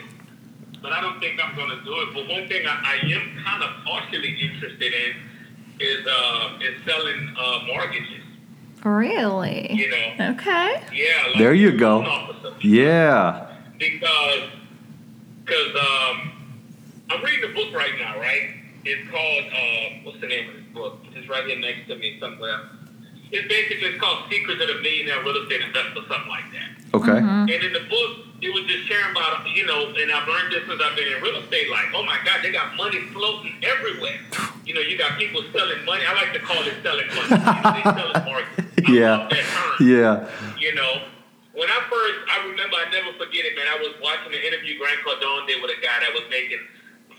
[0.81, 2.13] but I don't think I'm going to do it.
[2.13, 5.15] But one thing I, I am kind of partially interested in
[5.79, 8.23] is uh, is selling uh, mortgages.
[8.83, 9.73] really?
[9.73, 10.81] You know, Okay.
[10.93, 11.27] yeah.
[11.29, 12.03] Like There you go.
[12.03, 12.53] officer.
[12.61, 13.47] Yeah.
[13.79, 14.49] Because
[15.45, 16.31] because um,
[17.09, 18.51] I'm reading a book right now, right?
[18.85, 20.99] It's called uh, what's the name of this book?
[21.13, 22.69] It's right here next to me somewhere.
[23.31, 26.69] It's basically it's called Secrets of the Millionaire Real Estate Investor, something like that.
[26.97, 27.21] Okay.
[27.21, 27.45] Mm-hmm.
[27.45, 30.65] And in the book, it was just sharing about, you know, and I've learned this
[30.65, 34.17] since I've been in real estate, like, oh my God, they got money floating everywhere.
[34.65, 36.01] You know, you got people selling money.
[36.09, 37.29] I like to call it selling money.
[37.29, 38.65] You know, they selling market.
[38.87, 39.17] I Yeah.
[39.21, 39.77] love that term.
[39.85, 40.13] Yeah.
[40.57, 41.05] You know,
[41.53, 43.69] when I first, I remember, I never forget it, man.
[43.69, 46.65] I was watching an interview Grant Cardone did with a guy that was making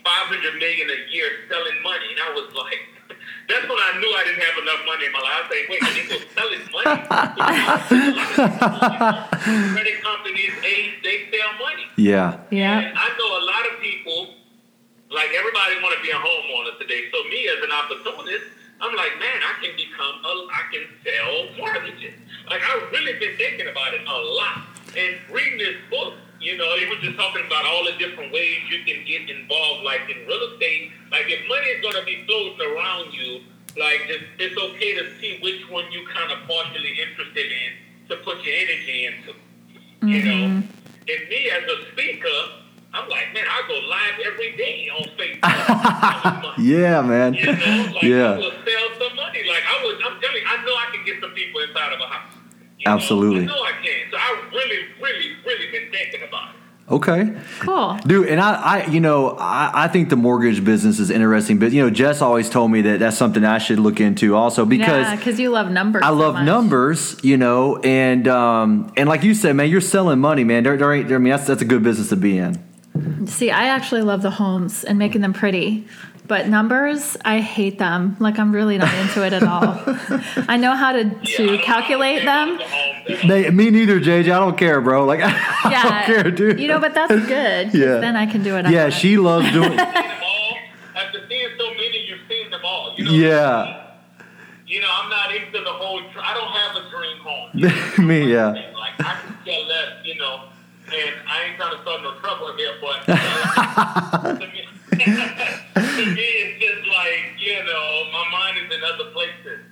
[0.03, 2.07] 500 million a year selling money.
[2.11, 2.79] And I was like,
[3.47, 5.33] that's when I knew I didn't have enough money in my life.
[5.35, 6.95] I was like, wait, people selling money?
[9.75, 11.85] Credit companies, they, they sell money.
[11.97, 12.37] Yeah.
[12.49, 12.79] Yeah.
[12.79, 14.35] And I know a lot of people,
[15.09, 17.09] like everybody want to be a homeowner today.
[17.11, 18.45] So me as an opportunist,
[18.79, 22.13] I'm like, man, I can become, a, I can sell mortgages.
[22.49, 24.61] Like I've really been thinking about it a lot.
[24.97, 28.57] And reading this book, you know, it was just talking about all the different ways
[28.69, 30.91] you can get involved, like in real estate.
[31.11, 33.41] Like if money is going to be floating around you,
[33.77, 37.71] like it's, it's okay to see which one you kind of partially interested in
[38.09, 39.33] to put your energy into.
[40.01, 40.65] You know, mm-hmm.
[40.65, 42.37] and me as a speaker,
[42.93, 46.55] I'm like, man, I go live every day on Facebook.
[46.57, 47.33] Yeah, man.
[47.35, 48.35] You know, like I Yeah.
[48.37, 49.43] will sell some money.
[49.47, 52.01] Like I was, I'm telling you, I know I can get some people inside of
[52.01, 52.33] a house.
[52.81, 53.43] You know, Absolutely.
[53.43, 54.11] I know I can.
[54.11, 56.55] So I really, really, really been thinking about it.
[56.89, 57.31] Okay.
[57.59, 57.97] Cool.
[58.05, 61.71] Dude, and I, I you know, I, I think the mortgage business is interesting, but
[61.71, 65.07] you know, Jess always told me that that's something I should look into also because
[65.07, 66.01] yeah, because you love numbers.
[66.03, 66.45] I so love much.
[66.45, 70.63] numbers, you know, and um, and like you said, man, you're selling money, man.
[70.63, 72.61] There, there ain't, I mean, that's that's a good business to be in.
[73.25, 75.87] See, I actually love the homes and making them pretty,
[76.31, 78.15] but numbers, I hate them.
[78.17, 79.75] Like I'm really not into it at all.
[80.47, 83.27] I know how to Yeah, to don't- calculate them, think about the home answer.
[83.27, 84.27] They, me neither, JJ.
[84.31, 85.03] I don't care, bro.
[85.03, 85.31] Like, I
[85.69, 85.83] Yeah.
[85.83, 86.57] don't care, dude.
[86.57, 87.97] You know, but that's good Yeah.
[87.97, 88.69] Then I can do it.
[88.69, 88.93] Yeah, want.
[88.93, 89.71] she loves doing.
[89.71, 89.77] seen.
[89.77, 92.93] After seeing so many, you've seen them all.
[92.97, 93.87] You know, Yeah.
[94.67, 95.99] You know, I'm not into the whole.
[96.13, 97.49] Tr- I don't have a dream home.
[97.55, 98.51] You know, Me, yeah.
[98.73, 100.05] Like I can care less.
[100.05, 100.43] You know,
[100.85, 104.37] and I ain't trying to start no trouble here, but uh,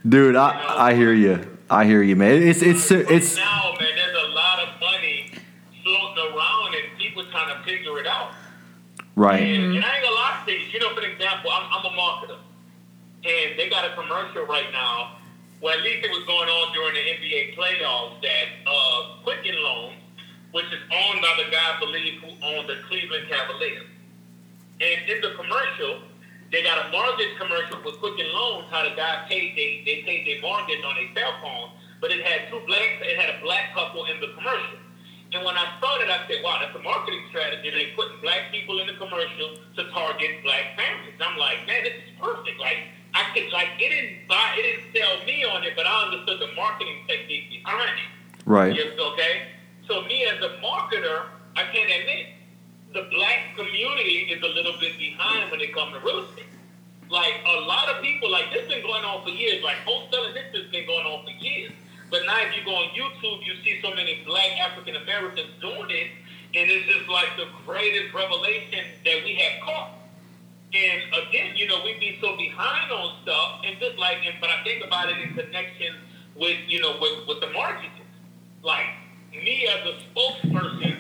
[0.10, 1.46] Dude, I, I hear you.
[1.70, 2.42] I hear you, man.
[2.42, 3.90] It's it's Right it's now, man.
[3.96, 5.32] There's a lot of money
[5.84, 8.32] floating around, and people trying to figure it out.
[9.16, 9.40] right.
[9.40, 10.66] And, and I ain't gonna lie to you.
[10.74, 12.40] You know, for example, I'm, I'm a marketer,
[13.24, 15.18] and they got a commercial right now.
[15.62, 19.98] Well, at least it was going on during the NBA playoffs that uh, Quicken Loans,
[20.54, 23.86] which is owned by the guy I believe who owned the Cleveland Cavaliers,
[24.82, 26.02] and in the commercial,
[26.52, 28.68] they got a mortgage commercial for Quicken Loans.
[28.70, 31.70] How the guy paid they they paid their mortgage on their cell phone,
[32.02, 34.80] but it had two black it had a black couple in the commercial.
[35.32, 37.70] And when I saw that, I said, wow, that's a marketing strategy.
[37.70, 41.14] They're putting black people in the commercial to target black families.
[41.22, 42.60] I'm like, man, this is perfect.
[42.60, 46.10] Like, I could, like, it didn't buy, it didn't sell me on it, but I
[46.10, 48.42] understood the marketing technique behind it.
[48.50, 48.76] Right.
[48.76, 49.54] Yes, okay?
[49.86, 52.34] So me as a marketer, I can't admit,
[52.94, 56.46] the black community is a little bit behind when it comes to real estate.
[57.10, 59.64] Like, a lot of people, like, this been going on for years.
[59.64, 61.72] Like, wholesaling, this has been going on for years.
[62.10, 65.90] But now if you go on YouTube, you see so many black African Americans doing
[65.90, 66.10] it,
[66.56, 69.92] and it's just like the greatest revelation that we have caught.
[70.74, 74.50] And again, you know, we be so behind on stuff, and just like, and, but
[74.50, 75.96] I think about it in connection
[76.36, 77.92] with, you know, with, with the marketing.
[78.64, 78.86] Like
[79.32, 80.99] me as a spokesperson,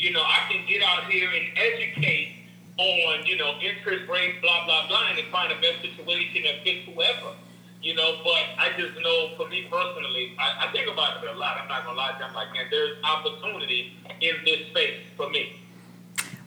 [0.00, 2.36] you know, I can get out here and educate
[2.78, 6.86] on, you know, interest rates, blah blah blah, and find the best situation that fits
[6.86, 7.36] whoever.
[7.82, 11.38] You know, but I just know for me personally, I, I think about it a
[11.38, 11.58] lot.
[11.60, 12.24] I'm not gonna lie to you.
[12.24, 15.60] I'm like, man, there's opportunity in this space for me.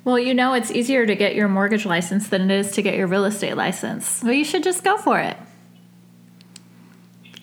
[0.04, 2.96] Well, you know, it's easier to get your mortgage license than it is to get
[2.96, 4.08] your real estate license.
[4.08, 5.38] So you should just go for it.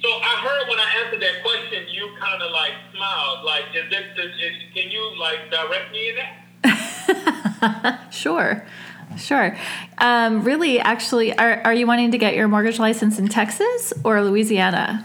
[0.02, 3.44] So I heard when I answered that question, you kind of like smiled.
[3.44, 6.36] Like, is this, is, is, can you like direct me in that?
[8.10, 8.64] Sure.
[9.18, 9.56] Sure.
[9.98, 14.22] Um, really, actually, are, are you wanting to get your mortgage license in Texas or
[14.22, 15.04] Louisiana?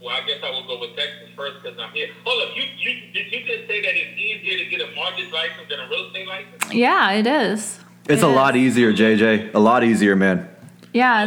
[0.00, 2.08] Well, I guess I will go with Texas first because I'm here.
[2.24, 5.32] Hold up, you, you did you just say that it's easier to get a mortgage
[5.32, 6.72] license than a real estate license?
[6.74, 7.78] Yeah, it is.
[8.08, 8.36] It's It a is.
[8.36, 9.54] lot easier, JJ.
[9.54, 10.48] A lot easier, man.
[10.92, 11.26] Yeah,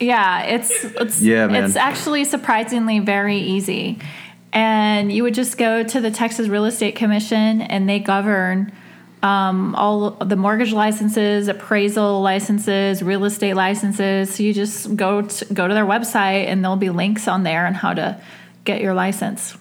[0.00, 0.06] I it's, love easy.
[0.06, 1.64] yeah, it's it's Yeah, man.
[1.64, 3.98] it's actually surprisingly very easy.
[4.52, 8.72] And you would just go to the Texas Real Estate Commission, and they govern
[9.22, 14.34] um, all the mortgage licenses, appraisal licenses, real estate licenses.
[14.34, 17.66] So you just go to, go to their website, and there'll be links on there
[17.66, 18.20] on how to
[18.64, 19.56] get your license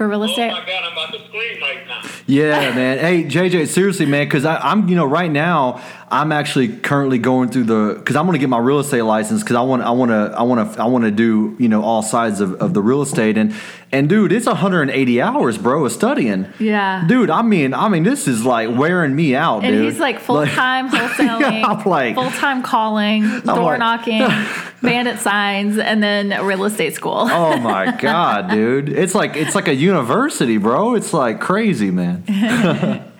[0.00, 0.50] for real Oh estate.
[0.50, 2.00] my God, I'm about to scream right now.
[2.26, 2.96] Yeah, man.
[3.00, 7.64] Hey, JJ, seriously, man, because I'm, you know, right now I'm actually currently going through
[7.64, 10.10] the because I'm going to get my real estate license because I want, I want
[10.10, 12.80] to, I want to, I want to do, you know, all sides of, of the
[12.80, 13.54] real estate and
[13.92, 16.46] and dude, it's 180 hours, bro, of studying.
[16.60, 17.04] Yeah.
[17.08, 19.84] Dude, I mean, I mean, this is like wearing me out, And dude.
[19.84, 24.26] he's like full time wholesaling, I'm like- full time calling, door like- knocking,
[24.82, 27.26] bandit signs, and then real estate school.
[27.30, 28.88] Oh my god, dude!
[28.88, 30.94] It's like it's like a university, bro.
[30.94, 32.24] It's like crazy, man.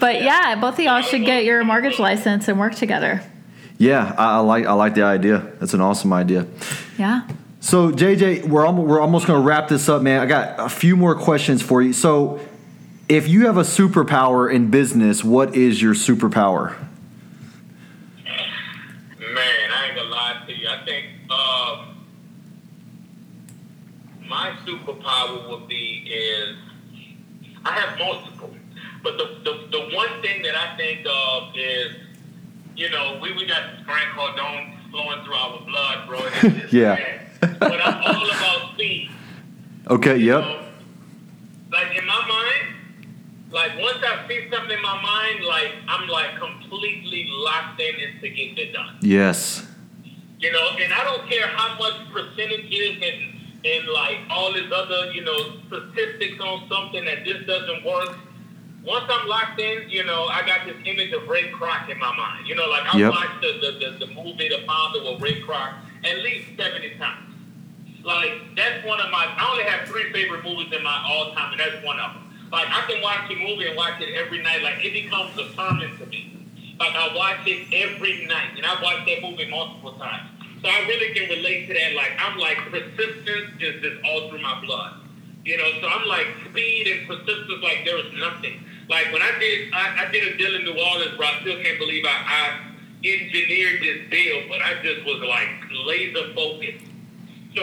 [0.00, 3.22] But yeah, both of y'all should get your mortgage license and work together.
[3.76, 5.52] Yeah, I, I like I like the idea.
[5.58, 6.46] That's an awesome idea.
[6.98, 7.28] Yeah.
[7.60, 10.20] So JJ, we're almost, we're almost going to wrap this up, man.
[10.20, 11.92] I got a few more questions for you.
[11.92, 12.40] So,
[13.08, 16.78] if you have a superpower in business, what is your superpower?
[19.18, 20.68] Man, I ain't gonna lie to you.
[20.68, 22.06] I think um,
[24.26, 26.56] my superpower would be is
[27.64, 28.54] I have multiple,
[29.02, 31.96] but the, the the one thing that I think of is,
[32.76, 36.20] you know, we, we got this Grant Cardone flowing through our blood, bro.
[36.72, 37.22] Yeah.
[37.40, 39.10] but I'm all about speed.
[39.88, 40.16] Okay.
[40.16, 40.42] Yep.
[40.42, 40.64] So,
[41.72, 42.76] like in my mind,
[43.50, 48.20] like once I see something in my mind, like I'm like completely locked in and
[48.20, 48.96] to get it done.
[49.02, 49.66] Yes.
[50.38, 54.70] You know, and I don't care how much percentage percentages and and like all this
[54.72, 58.16] other, you know, statistics on something that just doesn't work.
[58.84, 62.16] Once I'm locked in, you know, I got this image of Ray Kroc in my
[62.16, 62.46] mind.
[62.46, 63.10] You know, like I Yep.
[63.10, 67.26] watched the, the, the, the movie The Founder with Ray Kroc at least 70 times.
[68.02, 71.52] Like, that's one of my, I only have three favorite movies in my all time,
[71.52, 72.32] and that's one of them.
[72.50, 74.62] Like, I can watch a movie and watch it every night.
[74.62, 76.48] Like, it becomes a sermon to me.
[76.80, 80.30] Like, I watch it every night, and I watch that movie multiple times.
[80.62, 81.94] So I really can relate to that.
[81.94, 83.26] Like I'm like persistence
[83.60, 85.00] is just all through my blood.
[85.44, 88.62] You know, so I'm like speed and persistence like there was nothing.
[88.88, 91.62] Like when I did I, I did a deal in New Orleans bro, I still
[91.62, 92.70] can't believe I, I
[93.02, 95.48] engineered this deal, but I just was like
[95.86, 96.84] laser focused.
[97.56, 97.62] So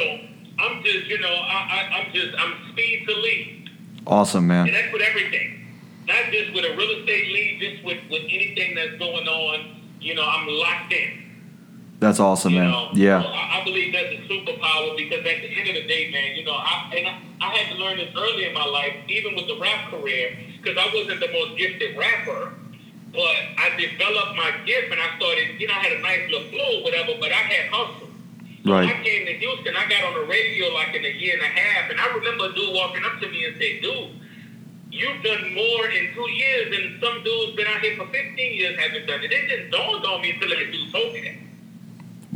[0.60, 3.70] I'm just, you know, I, I I'm just I'm speed to lead.
[4.08, 4.68] Awesome, man.
[4.68, 5.66] And that's with everything.
[6.08, 10.16] Not just with a real estate lead, just with, with anything that's going on, you
[10.16, 11.27] know, I'm locked in.
[12.00, 12.72] That's awesome, You man.
[12.72, 13.24] know, Yeah.
[13.24, 16.46] so I, believe that's a superpower because at the end of the day, man, you
[16.46, 19.48] know, I and I, I had to learn this early in my life, even with
[19.48, 22.54] the rap career, because I wasn't the most gifted rapper.
[23.12, 26.48] But I developed my gift and I started, you know, I had a nice little
[26.50, 28.10] flow, whatever, but I had hustle.
[28.64, 28.88] Right.
[28.94, 31.48] I came to Houston, I got on the radio like in a year and a
[31.50, 34.12] half, and I remember a dude walking up to me and say, dude,
[34.92, 38.14] you've done more in two years than some dudes been out here for 15
[38.54, 39.32] years haven't done it.
[39.32, 41.47] It just dawned on me until that dude told me that.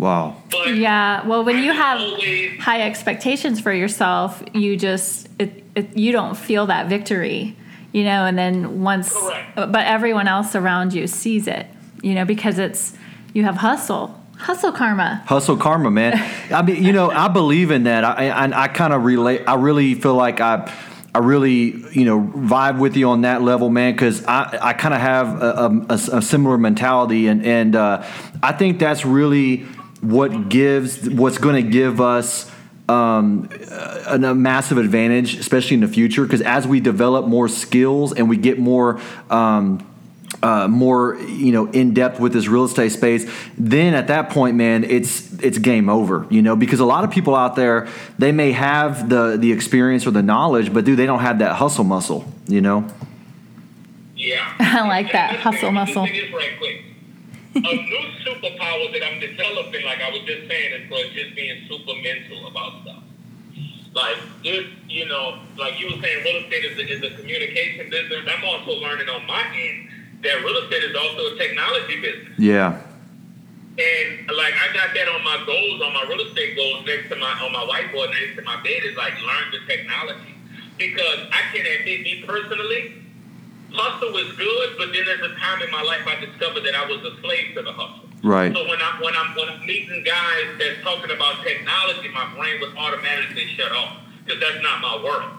[0.02, 0.38] Wow.
[0.50, 1.28] But Yeah.
[1.28, 6.12] Well, when I you have always- high expectations for yourself, you just it, it, you
[6.12, 7.56] don't feel that victory,
[7.92, 8.26] you know.
[8.26, 9.56] And then once, Correct.
[9.56, 11.68] but everyone else around you sees it,
[12.02, 12.94] you know, because it's
[13.34, 15.22] you have hustle, hustle karma.
[15.28, 16.14] Hustle karma, man.
[16.52, 18.04] I mean, you know, I believe in that.
[18.04, 19.44] I I, I kind of relate.
[19.48, 20.72] I really feel like I.
[21.14, 24.94] I really, you know, vibe with you on that level, man, because I, I kind
[24.94, 28.06] of have a, a, a similar mentality, and and uh,
[28.42, 29.66] I think that's really
[30.02, 32.52] what gives what's going to give us
[32.90, 38.14] um, a, a massive advantage, especially in the future, because as we develop more skills
[38.14, 39.00] and we get more.
[39.30, 39.88] Um,
[40.44, 44.56] uh, more you know in depth with this real estate space, then at that point,
[44.56, 46.26] man, it's it's game over.
[46.32, 50.08] You know, because a lot of people out there they may have the the experience
[50.08, 52.26] or the knowledge, but dude, they don't have that hustle muscle.
[52.48, 52.88] You know.
[54.16, 54.54] Yeah.
[54.60, 56.08] I like that, hustle muscle.
[57.56, 61.68] A new superpower that I'm developing, like I was just saying, is for just being
[61.68, 63.04] super mental about stuff.
[63.94, 67.90] Like this, you know, like you were saying, real estate is a, is a communication
[67.90, 68.26] business.
[68.26, 69.90] I'm also learning on my end
[70.24, 72.40] that real estate is also a technology business.
[72.40, 72.80] Yeah.
[73.72, 77.16] And like I got that on my goals, on my real estate goals next to
[77.16, 80.36] my on my whiteboard next to my bed is like learn the technology.
[80.78, 83.01] Because I can admit me personally,
[83.74, 86.86] hustle is good, but then there's a time in my life I discovered that I
[86.86, 88.10] was a slave to the hustle.
[88.24, 88.54] Right.
[88.54, 92.62] So when I'm when I'm when I'm meeting guys that's talking about technology, my brain
[92.62, 95.32] would automatically shut off because that's not my world.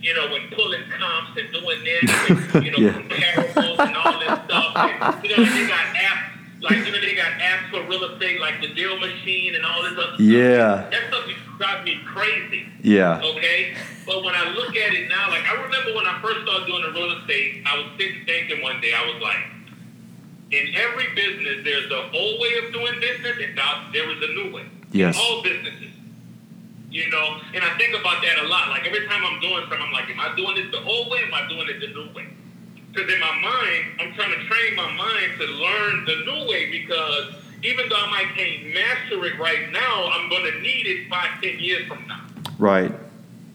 [0.00, 2.92] You know, when pulling comps and doing this, and, you know, Yeah.
[2.92, 4.76] comparables and all this stuff.
[4.76, 8.40] And, you know, they got apps like you know they got apps for real estate
[8.40, 10.20] like the Deal Machine and all this other stuff.
[10.20, 10.88] Yeah.
[10.90, 11.24] That stuff
[11.58, 12.66] drives me crazy.
[12.82, 13.20] Yeah.
[13.22, 13.76] Okay?
[14.06, 16.82] But when I look at it now, like I remember when I first started doing
[16.82, 19.36] the real estate, I was sitting thinking one day, I was like,
[20.52, 24.32] in every business, there's the old way of doing business, and now there is a
[24.32, 24.66] new way.
[24.92, 25.16] Yes.
[25.16, 25.92] In all businesses.
[26.88, 28.70] You know, and I think about that a lot.
[28.70, 31.18] Like every time I'm doing something, I'm like, am I doing this the old way?
[31.26, 32.28] Am I doing it the new way?
[32.92, 36.70] Because in my mind, I'm trying to train my mind to learn the new way
[36.70, 41.08] because even though I might can't master it right now, I'm going to need it
[41.08, 42.24] five, ten years from now.
[42.58, 42.92] Right.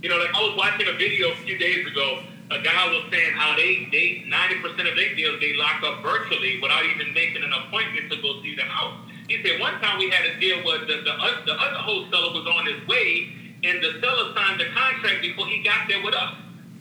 [0.01, 2.23] You know, like I was watching a video a few days ago.
[2.51, 6.03] A guy was saying how they they ninety percent of their deals they lock up
[6.03, 8.99] virtually without even making an appointment to go see the house.
[9.29, 12.33] He said one time we had a deal where the the, oth- the other wholesaler
[12.33, 13.31] was on his way
[13.63, 16.35] and the seller signed the contract before he got there with us.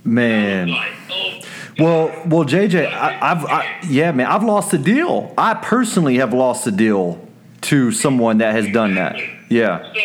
[0.04, 0.70] Man.
[0.70, 1.40] like, oh,
[1.78, 5.34] Well, well, JJ, I, I've, I, yeah, man, I've lost a deal.
[5.36, 7.26] I personally have lost a deal
[7.62, 9.16] to someone that has done that.
[9.48, 9.92] Yeah.
[9.92, 10.00] So,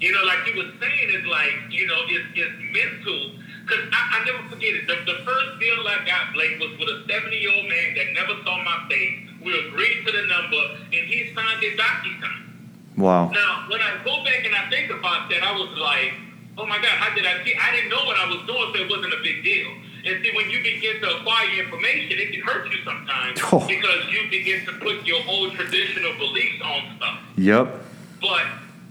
[0.00, 3.36] you know, like he was saying, it's like, you know, it's, it's mental.
[3.66, 4.86] Because I, I never forget it.
[4.88, 8.06] The, the first deal I got, Blake, was with a 70 year old man that
[8.14, 9.28] never saw my face.
[9.44, 12.50] We agreed to the number, and he signed a DocuSign.
[12.96, 13.30] Wow.
[13.30, 16.12] Now, when I go back and I think about that, I was like,
[16.60, 17.54] oh my God, how did I see?
[17.56, 19.68] I didn't know what I was doing, so it wasn't a big deal.
[20.04, 23.66] And see, when you begin to acquire information, it can hurt you sometimes Oh.
[23.66, 27.18] because you begin to put your old traditional beliefs on stuff.
[27.36, 27.80] Yep.
[28.20, 28.44] But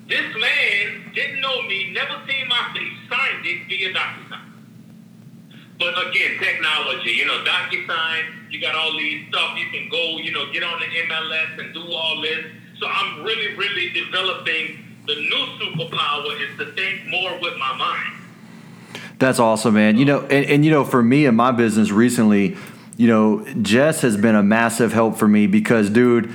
[0.07, 4.45] this man didn't know me, never seen my face, signed it via DocuSign.
[5.78, 9.57] But again, technology, you know, DocuSign, you got all these stuff.
[9.57, 12.45] You can go, you know, get on the MLS and do all this.
[12.80, 18.16] So I'm really, really developing the new superpower is to think more with my mind.
[19.18, 19.97] That's awesome, man.
[19.97, 22.55] You know, and, and you know, for me in my business recently,
[22.95, 26.32] you know, Jess has been a massive help for me because, dude,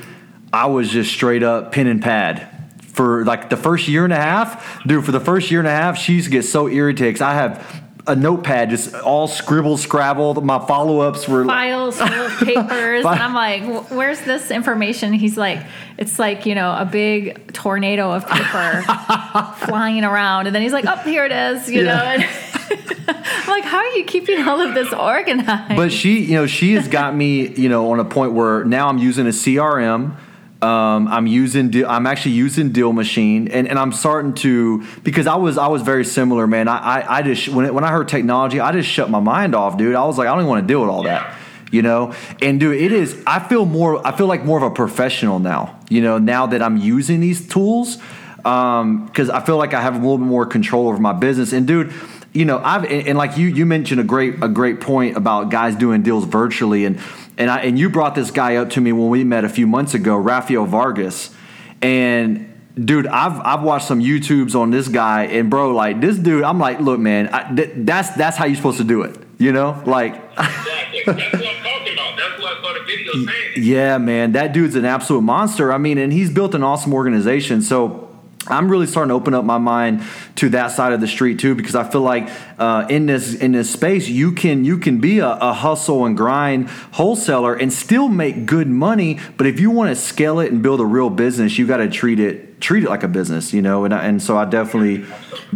[0.53, 2.49] I was just straight up pen and pad
[2.83, 4.83] for like the first year and a half.
[4.85, 7.84] Dude, for the first year and a half, she to get so irritated I have
[8.07, 10.35] a notepad, just all scribble scrabble.
[10.43, 15.37] My follow ups were files full of papers, and I'm like, "Where's this information?" He's
[15.37, 15.65] like,
[15.97, 18.83] "It's like you know a big tornado of paper
[19.67, 21.93] flying around," and then he's like, "Oh, here it is," you know.
[21.93, 22.23] And
[23.09, 26.75] I'm like, "How are you keeping all of this organized?" but she, you know, she
[26.75, 30.17] has got me, you know, on a point where now I'm using a CRM.
[30.65, 35.27] Um, I'm using, Deal- I'm actually using Deal Machine, and, and I'm starting to because
[35.27, 36.69] I was I was very similar, man.
[36.69, 39.55] I I, I just when it, when I heard technology, I just shut my mind
[39.55, 39.95] off, dude.
[39.95, 41.37] I was like, I don't even want to deal with all that,
[41.71, 42.15] you know.
[42.41, 43.23] And dude, it is.
[43.27, 44.07] I feel more.
[44.07, 46.17] I feel like more of a professional now, you know.
[46.19, 47.99] Now that I'm using these tools,
[48.39, 51.53] because I feel like I have a little bit more control over my business.
[51.53, 51.93] And dude,
[52.33, 55.51] you know, I've and, and like you you mentioned a great a great point about
[55.51, 56.99] guys doing deals virtually, and
[57.39, 59.67] and I and you brought this guy up to me when we met a few
[59.67, 61.35] months ago, Rafael Vargas,
[61.83, 62.51] and.
[62.77, 66.59] Dude, I've I've watched some YouTubes on this guy, and bro, like this dude, I'm
[66.59, 69.81] like, look, man, I, th- that's that's how you're supposed to do it, you know,
[69.87, 71.03] like, Exactly.
[71.07, 72.17] That's what I'm talking about.
[72.17, 73.53] That's what I saw the video saying.
[73.59, 75.73] Yeah, man, that dude's an absolute monster.
[75.73, 77.63] I mean, and he's built an awesome organization.
[77.63, 78.04] So
[78.47, 80.03] I'm really starting to open up my mind
[80.37, 82.29] to that side of the street too, because I feel like
[82.59, 86.17] uh, in this in this space, you can you can be a, a hustle and
[86.17, 89.19] grind wholesaler and still make good money.
[89.37, 91.89] But if you want to scale it and build a real business, you got to
[91.89, 93.85] treat it treat it like a business, you know.
[93.85, 95.05] And I, and so I definitely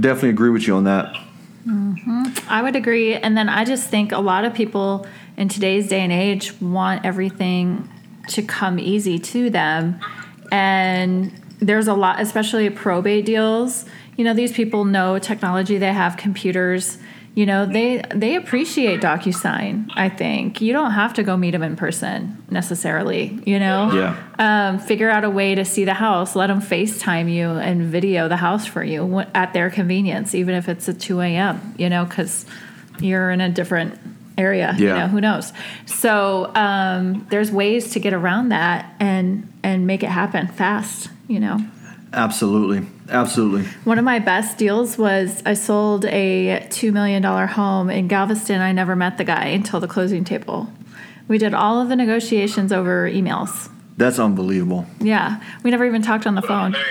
[0.01, 1.14] definitely agree with you on that.
[2.49, 3.14] I would agree.
[3.14, 7.05] And then I just think a lot of people in today's day and age want
[7.05, 7.89] everything
[8.28, 10.01] to come easy to them.
[10.51, 13.84] And there's a lot, especially probate deals.
[14.16, 16.98] You know, these people know technology, they have computers.
[17.34, 20.61] You know, they they appreciate DocuSign, I think.
[20.61, 23.92] You don't have to go meet them in person necessarily, you know?
[23.92, 24.16] Yeah.
[24.40, 26.34] um, figure out a way to see the house.
[26.34, 30.68] Let them FaceTime you and video the house for you at their convenience, even if
[30.68, 32.44] it's at 2 a.m., you know, because
[33.00, 34.00] you're in a different
[34.39, 34.74] area.
[34.78, 35.53] You know, who knows?
[35.86, 41.41] So um, there's ways to get around that and and make it happen fast, you
[41.41, 41.59] know.
[42.12, 43.64] Absolutely, absolutely.
[43.84, 48.62] One of my best deals was I sold a $2 million home in Galveston.
[48.62, 50.72] I never met the guy until the closing table.
[51.26, 53.70] We did all of the negotiations over emails.
[53.99, 54.86] That's unbelievable.
[55.01, 56.76] Yeah, we never even talked on the phone.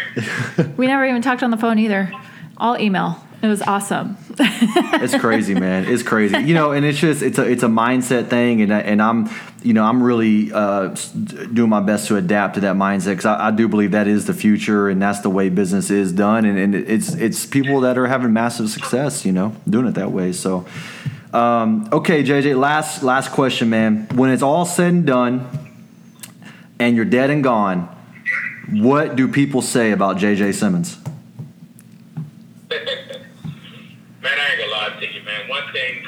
[0.78, 2.12] We never even talked on the phone either.
[2.58, 3.24] All email.
[3.42, 4.18] It was awesome.
[4.40, 5.86] it's crazy, man.
[5.86, 6.38] It's crazy.
[6.40, 9.30] You know, and it's just it's a it's a mindset thing, and I- and I'm
[9.62, 10.88] you know I'm really uh,
[11.54, 14.26] doing my best to adapt to that mindset because I, I do believe that is
[14.26, 17.96] the future, and that's the way business is done, and, and it's it's people that
[17.98, 20.32] are having massive success, you know, doing it that way.
[20.34, 20.66] So,
[21.32, 24.08] um, okay, JJ, last last question, man.
[24.16, 25.48] When it's all said and done,
[26.80, 27.88] and you're dead and gone,
[28.72, 30.98] what do people say about JJ Simmons?
[34.20, 35.48] Man, I ain't gonna lie to you, man.
[35.48, 36.04] One thing,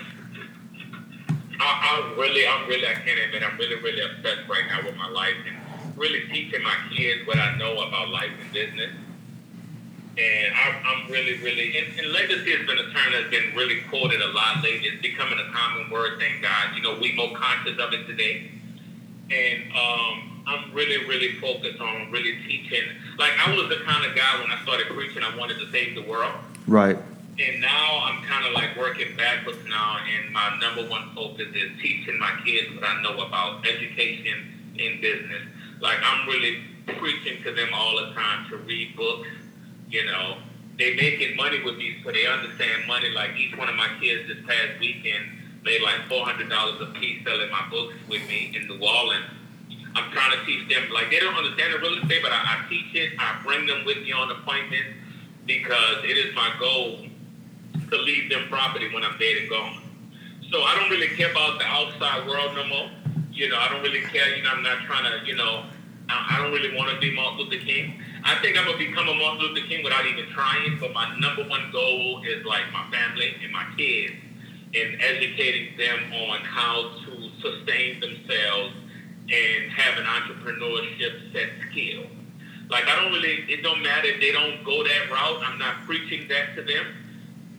[1.60, 4.96] I, I really, I'm really, I can't admit, I'm really, really obsessed right now with
[4.96, 8.92] my life and really teaching my kids what I know about life and business.
[10.18, 13.82] And I, I'm really, really, and, and legacy has been a term that's been really
[13.90, 14.90] quoted a lot lately.
[14.90, 16.76] It's becoming a common word, thank God.
[16.76, 18.52] You know, we more conscious of it today.
[19.32, 22.84] And um, I'm really, really focused on really teaching.
[23.18, 25.96] Like, I was the kind of guy when I started preaching, I wanted to save
[25.96, 26.34] the world.
[26.68, 26.98] Right.
[27.40, 31.72] And now I'm kind of like working backwards now, and my number one focus is
[31.82, 35.48] teaching my kids what I know about education in business.
[35.80, 36.60] Like I'm really
[36.98, 39.30] preaching to them all the time to read books.
[39.90, 40.40] You know,
[40.78, 43.10] they making money with me, so they understand money.
[43.12, 45.24] Like each one of my kids this past weekend
[45.64, 49.32] made like four hundred dollars a piece selling my books with me in New Orleans.
[49.96, 52.70] I'm trying to teach them like they don't understand the real estate, but I, I
[52.70, 53.14] teach it.
[53.18, 55.00] I bring them with me on appointments
[55.46, 57.09] because it is my goal
[57.90, 59.82] to leave them property when I'm dead and gone.
[60.52, 62.90] So I don't really care about the outside world no more.
[63.32, 64.36] You know, I don't really care.
[64.36, 65.66] You know, I'm not trying to, you know,
[66.10, 68.02] I, I don't really want to be Martin Luther King.
[68.24, 71.18] I think I'm going to become a Martin Luther King without even trying, but my
[71.20, 74.14] number one goal is like my family and my kids
[74.74, 78.74] and educating them on how to sustain themselves
[79.32, 82.06] and have an entrepreneurship set skill.
[82.70, 85.42] Like I don't really, it don't matter if they don't go that route.
[85.44, 86.86] I'm not preaching that to them,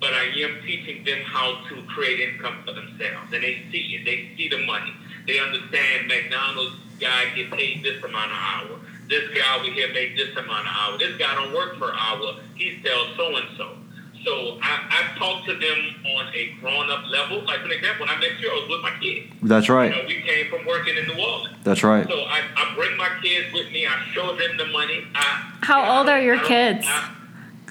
[0.00, 3.32] but I am teaching them how to create income for themselves.
[3.32, 4.04] And they see it.
[4.04, 4.92] They see the money.
[5.26, 8.80] They understand McDonald's guy get paid this amount of hour.
[9.08, 10.98] This guy over here make this amount of hour.
[10.98, 12.36] This guy don't work per hour.
[12.54, 13.76] He sells so and so.
[14.24, 15.78] So I, I talk to them
[16.16, 17.42] on a grown up level.
[17.42, 19.32] Like for example, when I met you, I was with my kids.
[19.42, 19.90] That's You right.
[19.90, 21.56] know, we came from working in New Orleans.
[21.64, 22.06] That's right.
[22.06, 23.86] So I, I bring my kids with me.
[23.86, 25.04] I show them the money.
[25.14, 26.86] I, How old are your I kids?
[26.86, 27.14] I-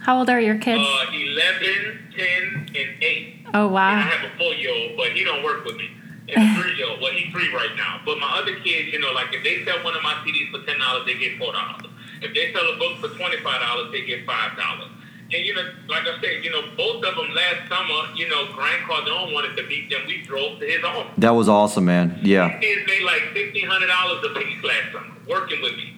[0.09, 0.81] How old are your kids?
[0.81, 3.45] uh, 11, 10, and 8.
[3.53, 3.91] Oh wow.
[3.91, 5.85] And I have a four year old, but he don't work with me.
[6.29, 8.01] And a three year old, well, he's three right now.
[8.03, 10.65] But my other kids, you know, like if they sell one of my CDs for
[10.65, 11.85] ten dollars, they get four dollars.
[12.23, 14.89] If they sell a book for twenty five dollars, they get five dollars.
[15.31, 18.51] And you know, like I said, you know, both of them last summer, you know,
[18.53, 20.07] Grant Cardone wanted to meet them.
[20.07, 21.13] We drove to his office.
[21.19, 22.17] That was awesome, man.
[22.23, 22.57] Yeah.
[22.57, 25.93] Kids made like fifteen hundred dollars a piece last summer working with me.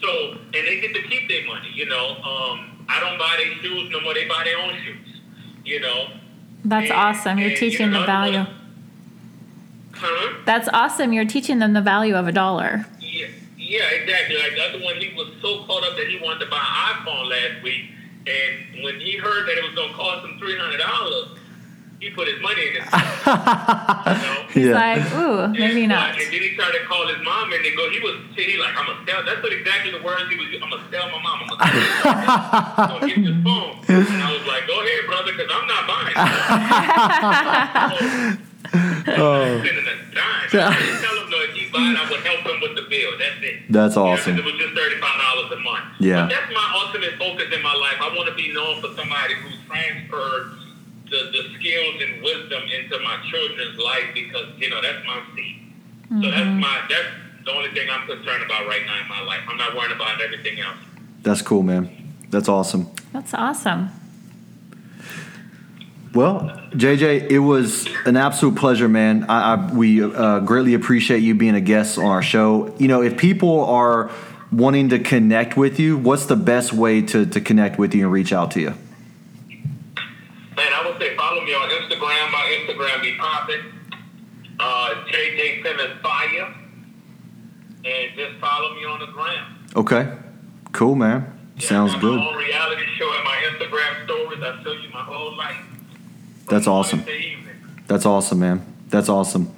[0.00, 1.72] So and they get to keep their money.
[1.74, 4.14] You know, um, I don't buy their shoes no more.
[4.14, 5.20] They buy their own shoes.
[5.64, 6.08] You know.
[6.64, 7.38] That's And- awesome.
[7.38, 8.44] You're and, you teaching know, the value.
[9.92, 10.34] Huh?
[10.44, 11.12] That's awesome.
[11.12, 12.86] You're teaching them the value of a dollar.
[13.00, 13.26] Yeah,
[13.56, 14.36] yeah, exactly.
[14.36, 17.04] Like the other one, he was so caught up that he wanted to buy an
[17.06, 17.90] iPhone last week,
[18.26, 21.38] and when he heard that it was going to cost him three hundred dollars,
[22.00, 22.84] he put his money in his.
[22.90, 24.46] pocket, you know?
[24.54, 24.74] He's Yeah.
[24.74, 26.10] like, ooh, maybe And, not.
[26.14, 28.76] And then he tried to call his mom, and they go, he was, he like,
[28.76, 29.24] I'm gonna sell.
[29.24, 30.46] That's what exactly the words he was.
[30.62, 31.42] I'm gonna sell my mom.
[31.42, 32.14] I'm gonna sell.
[32.14, 33.00] her.
[33.00, 36.14] so get this phone, and I was like, go ahead, brother, because I'm not buying.
[38.34, 38.38] it.
[38.70, 40.48] Oh, Spending a dime.
[40.52, 41.38] I didn't tell him no.
[41.40, 43.16] If he buy it, I would help him with the bill.
[43.16, 43.62] That's it.
[43.70, 45.84] That's You know, it was just thirty-five dollars a month.
[46.00, 46.22] Yeah.
[46.26, 47.96] But that's my ultimate focus in my life.
[48.02, 50.52] I want to be known for somebody who transferred
[51.10, 55.56] the, the skills and wisdom into my children's life because you know that's my seed.
[56.22, 57.08] So that's my that's
[57.44, 59.40] the only thing I'm concerned about right now in my life.
[59.48, 60.78] I'm not worrying about everything else.
[61.22, 62.14] That's cool, man.
[62.30, 62.90] That's awesome.
[63.12, 63.90] That's awesome.
[66.14, 69.24] Well, JJ, it was an absolute pleasure, man.
[69.28, 72.74] I, I we uh, greatly appreciate you being a guest on our show.
[72.78, 74.10] You know, if people are
[74.50, 78.12] wanting to connect with you, what's the best way to, to connect with you and
[78.12, 78.74] reach out to you?
[80.58, 82.32] Man, I would say follow me on Instagram.
[82.32, 83.60] My Instagram be popping.
[84.58, 86.52] Uh, JJ Simmons Fire.
[87.84, 89.68] And just follow me on the gram.
[89.76, 90.12] Okay,
[90.72, 91.32] cool, man.
[91.60, 92.18] Sounds yeah, got good.
[92.18, 94.42] My own reality show and my Instagram stories.
[94.42, 95.64] I show you my whole life.
[96.48, 97.04] That's awesome.
[97.86, 98.66] That's awesome, man.
[98.88, 99.54] That's awesome.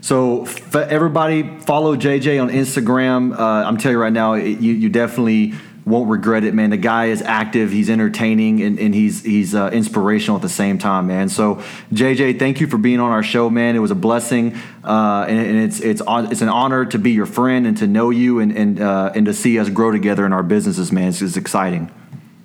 [0.00, 3.38] So, f- everybody, follow JJ on Instagram.
[3.38, 5.54] Uh, I'm telling you right now, it, you, you definitely
[5.84, 6.70] won't regret it, man.
[6.70, 10.78] The guy is active, he's entertaining, and, and he's he's uh, inspirational at the same
[10.78, 11.28] time, man.
[11.28, 11.62] So,
[11.92, 13.76] JJ, thank you for being on our show, man.
[13.76, 14.54] It was a blessing,
[14.84, 17.86] uh, and, and it's it's on, it's an honor to be your friend and to
[17.86, 21.08] know you and and uh, and to see us grow together in our businesses, man.
[21.08, 21.90] It's, it's exciting.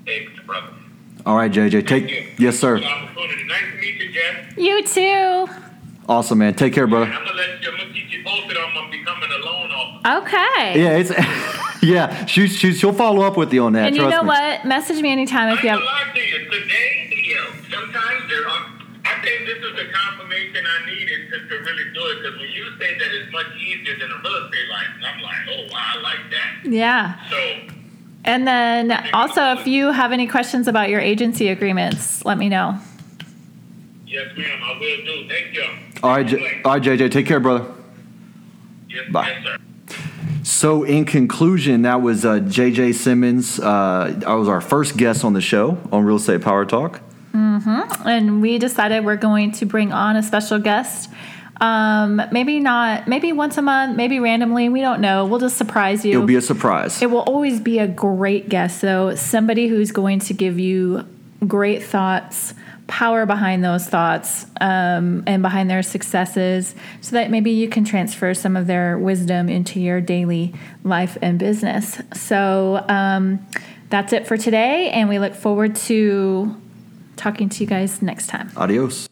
[0.06, 0.68] Thanks, brother.
[1.26, 2.22] All right, JJ, Thank you.
[2.22, 2.80] take yes, sir.
[2.80, 3.12] Nice
[3.72, 4.58] to meet you, Jeff.
[4.58, 5.54] You too.
[6.08, 6.54] Awesome, man.
[6.54, 7.06] Take care, brother.
[7.06, 7.72] I'm gonna let you.
[7.72, 10.18] I'm gonna keep you posted on I'm becoming a loan officer.
[10.24, 10.82] Okay.
[10.82, 11.10] Yeah, it's
[11.86, 12.26] yeah.
[12.26, 13.88] She, she she'll follow up with you on that.
[13.88, 14.28] And you know me.
[14.28, 14.66] what?
[14.66, 16.08] Message me anytime if ain't you gonna have.
[16.08, 16.50] lie to you.
[16.50, 18.66] Today, you know, sometimes there are.
[19.08, 22.24] I think this is the confirmation I needed to, to really do it.
[22.24, 25.36] Because when you say that it's much easier than a real estate license, I'm like,
[25.50, 26.72] oh wow, I like that.
[26.72, 27.30] Yeah.
[27.30, 27.38] So
[28.26, 32.80] And then also, if you have any questions about your agency agreements, let me know.
[34.08, 35.28] yes, ma'am, I will do.
[35.30, 35.64] Thank you.
[36.04, 37.12] All right, J- all right, JJ.
[37.12, 37.66] Take care, brother.
[38.90, 39.28] Yes, Bye.
[39.30, 39.58] yes, sir.
[40.46, 43.60] So, in conclusion, that was uh, JJ Simmons.
[43.60, 47.02] Uh, that was our first guest on the show on Real Estate Power Talk.
[47.34, 48.08] Mm-hmm.
[48.08, 51.10] And we decided we're going to bring on a special guest.
[51.60, 54.70] Um, maybe not, maybe once a month, maybe randomly.
[54.70, 55.26] We don't know.
[55.26, 56.12] We'll just surprise you.
[56.12, 57.02] It'll be a surprise.
[57.02, 59.16] It will always be a great guest, though.
[59.16, 61.08] Somebody who's going to give you
[61.48, 62.54] great thoughts,
[62.88, 68.34] power behind those thoughts, um, and behind their successes, so that maybe you can transfer
[68.34, 72.00] some of their wisdom into your daily life and business.
[72.14, 73.46] So um,
[73.90, 76.56] that's it for today, and we look forward to
[77.16, 78.52] talking to you guys next time.
[78.56, 79.08] Adios.